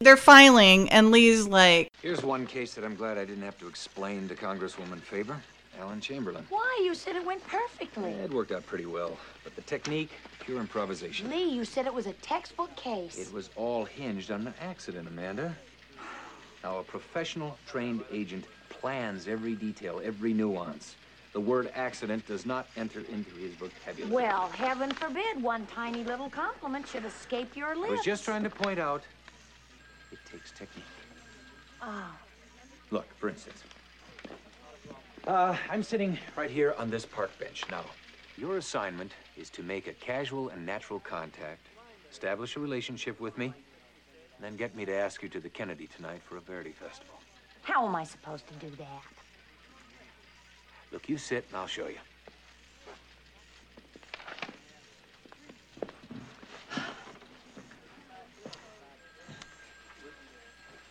[0.00, 3.68] They're filing, and Lee's like, Here's one case that I'm glad I didn't have to
[3.68, 5.40] explain to Congresswoman Faber.
[5.80, 6.44] Alan Chamberlain.
[6.50, 6.82] Why?
[6.84, 8.10] You said it went perfectly.
[8.10, 9.16] Yeah, it worked out pretty well.
[9.42, 10.10] But the technique,
[10.40, 11.30] pure improvisation.
[11.30, 13.18] Lee, you said it was a textbook case.
[13.18, 15.56] It was all hinged on an accident, Amanda.
[16.62, 20.96] Now, a professional trained agent plans every detail, every nuance.
[21.36, 24.10] The word accident does not enter into his vocabulary.
[24.10, 27.90] Well, heaven forbid one tiny little compliment should escape your lips.
[27.90, 29.02] I was just trying to point out
[30.10, 30.86] it takes technique.
[31.82, 32.10] Oh.
[32.90, 33.64] Look, for instance,
[35.26, 37.64] uh, I'm sitting right here on this park bench.
[37.70, 37.84] Now,
[38.38, 41.66] your assignment is to make a casual and natural contact,
[42.10, 45.86] establish a relationship with me, and then get me to ask you to the Kennedy
[45.94, 47.16] tonight for a Verdi Festival.
[47.60, 49.15] How am I supposed to do that?
[50.92, 51.98] Look, you sit and I'll show you.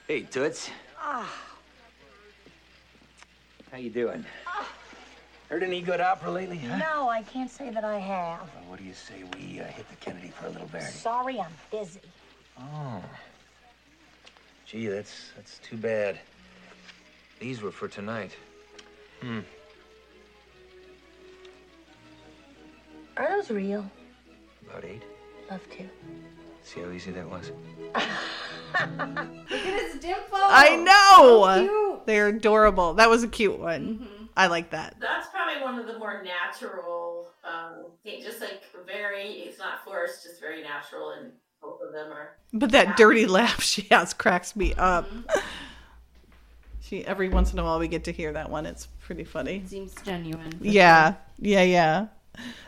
[0.07, 0.69] Hey, Toots.
[0.99, 1.33] Ah.
[3.71, 4.23] How you doing?
[5.49, 6.77] Heard any good opera lately, huh?
[6.77, 8.39] No, I can't say that I have.
[8.39, 10.85] Well, what do you say we uh, hit the Kennedy for a little Verdi?
[10.85, 11.99] Sorry, I'm busy.
[12.59, 13.03] Oh.
[14.65, 16.19] Gee, that's that's too bad.
[17.39, 18.35] These were for tonight.
[19.21, 19.41] Hmm.
[23.17, 23.89] Are those real?
[24.69, 25.03] About eight.
[25.49, 25.87] Love to.
[26.63, 27.51] See how easy that was?
[27.93, 30.37] Look at his dimple.
[30.41, 31.65] I know.
[31.67, 32.95] So They're adorable.
[32.95, 33.99] That was a cute one.
[33.99, 34.25] Mm-hmm.
[34.35, 34.95] I like that.
[34.99, 40.41] That's probably one of the more natural um just like very it's not forced, just
[40.41, 41.31] very natural and
[41.61, 43.03] both of them are But that happy.
[43.03, 45.09] dirty laugh she has cracks me up.
[45.09, 45.39] Mm-hmm.
[46.81, 48.65] she every once in a while we get to hear that one.
[48.65, 49.57] It's pretty funny.
[49.57, 50.57] It seems genuine.
[50.59, 51.11] Yeah.
[51.13, 51.17] Sure.
[51.39, 52.07] Yeah, yeah.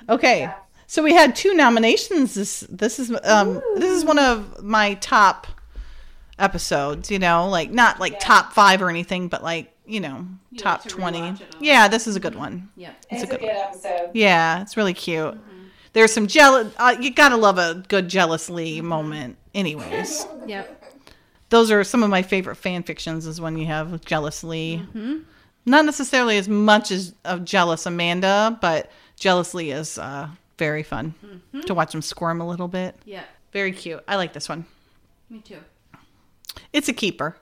[0.10, 0.42] Okay.
[0.42, 0.56] Yeah.
[0.88, 2.34] So we had two nominations.
[2.34, 3.76] This this is um Ooh.
[3.76, 5.48] this is one of my top
[6.40, 7.12] episodes.
[7.12, 8.20] You know, like not like yeah.
[8.20, 11.34] top five or anything, but like you know you top like twenty.
[11.60, 12.70] Yeah, this is a good one.
[12.78, 14.12] Yeah, it's, it's a, good, good episode.
[14.14, 15.36] Yeah, it's really cute.
[15.36, 15.68] Mm-hmm.
[15.92, 16.74] There's some jealous.
[16.78, 18.88] Uh, you gotta love a good jealous Lee mm-hmm.
[18.88, 19.38] moment.
[19.54, 20.26] Anyways.
[20.48, 20.74] yep.
[21.50, 23.26] Those are some of my favorite fan fictions.
[23.26, 24.84] Is when you have jealous Lee.
[24.86, 25.18] Mm-hmm.
[25.66, 29.98] Not necessarily as much as of jealous Amanda, but jealous Lee is.
[29.98, 31.62] Uh, very fun mm-hmm.
[31.62, 32.96] to watch them squirm a little bit.
[33.06, 33.24] Yeah.
[33.54, 34.04] Very cute.
[34.08, 34.66] I like this one.
[35.30, 35.60] Me too.
[36.74, 37.38] It's a keeper.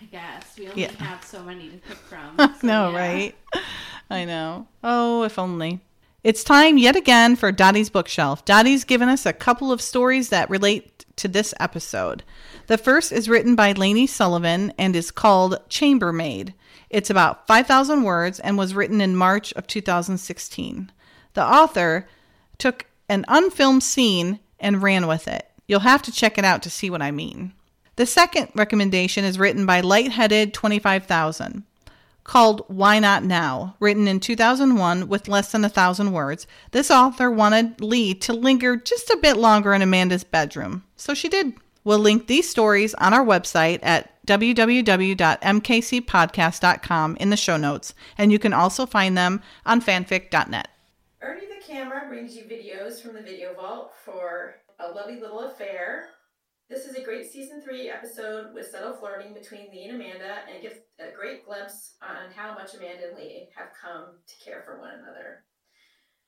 [0.00, 0.58] I guess.
[0.58, 0.92] We only yeah.
[0.92, 2.36] have so many to pick from.
[2.60, 2.98] So no, yeah.
[2.98, 3.34] right?
[4.10, 4.66] I know.
[4.82, 5.80] Oh, if only.
[6.24, 8.44] It's time yet again for Dottie's bookshelf.
[8.44, 12.22] Dottie's given us a couple of stories that relate to this episode.
[12.66, 16.54] The first is written by Lainey Sullivan and is called Chambermaid.
[16.90, 20.92] It's about 5,000 words and was written in March of 2016.
[21.34, 22.08] The author
[22.58, 25.50] took an unfilmed scene and ran with it.
[25.66, 27.52] You'll have to check it out to see what I mean.
[27.96, 31.64] The second recommendation is written by Lightheaded 25000
[32.24, 36.46] called Why Not Now, written in 2001 with less than a thousand words.
[36.70, 41.28] This author wanted Lee to linger just a bit longer in Amanda's bedroom, so she
[41.28, 41.52] did.
[41.84, 48.38] We'll link these stories on our website at www.mkcpodcast.com in the show notes, and you
[48.38, 50.68] can also find them on fanfic.net.
[51.20, 56.10] Ernie the Camera brings you videos from the Video Vault for a lovely little affair
[56.72, 60.56] this is a great season three episode with subtle flirting between Lee and Amanda, and
[60.56, 64.62] it gives a great glimpse on how much Amanda and Lee have come to care
[64.64, 65.44] for one another.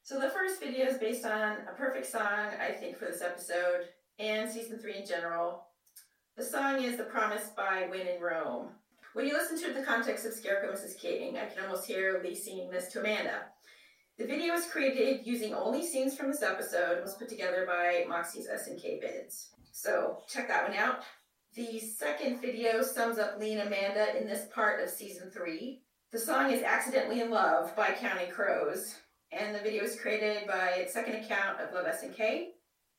[0.02, 3.88] So the first video is based on a perfect song, I think, for this episode
[4.18, 5.64] and season three in general.
[6.36, 8.68] The song is The Promise by When in Rome.
[9.14, 11.00] When you listen to it in the context of Scarecrow Mrs.
[11.00, 13.46] King, I can almost hear Lee singing this to Amanda.
[14.18, 18.04] The video was created using only scenes from this episode and was put together by
[18.06, 19.53] Moxie's SMK Vids.
[19.76, 21.00] So check that one out.
[21.56, 25.82] The second video sums up Lee and Amanda in this part of season three.
[26.12, 28.94] The song is Accidentally in Love by Counting Crows,
[29.32, 32.50] and the video is created by its second account of Love SMK.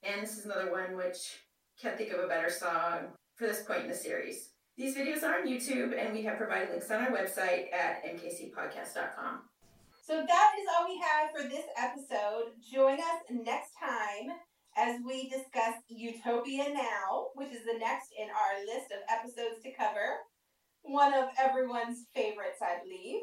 [0.04, 1.40] And this is another one which
[1.82, 4.50] can't think of a better song for this point in the series.
[4.76, 9.44] These videos are on YouTube, and we have provided links on our website at mkcpodcast.com.
[10.06, 12.52] So that is all we have for this episode.
[12.70, 14.36] Join us next time
[14.76, 19.72] as we discuss Utopia Now, which is the next in our list of episodes to
[19.72, 20.20] cover.
[20.84, 23.22] One of everyone's favorites, I believe.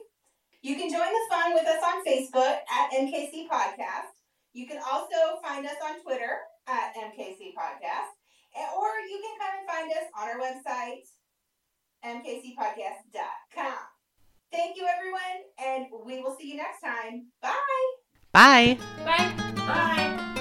[0.63, 4.15] You can join the fun with us on Facebook at MKC Podcast.
[4.53, 8.15] You can also find us on Twitter at MKC Podcast.
[8.77, 11.07] Or you can come and find us on our website,
[12.05, 13.79] mkcpodcast.com.
[14.53, 15.21] Thank you, everyone,
[15.59, 17.29] and we will see you next time.
[17.41, 17.59] Bye.
[18.33, 18.79] Bye.
[19.05, 19.33] Bye.
[19.57, 20.32] Bye.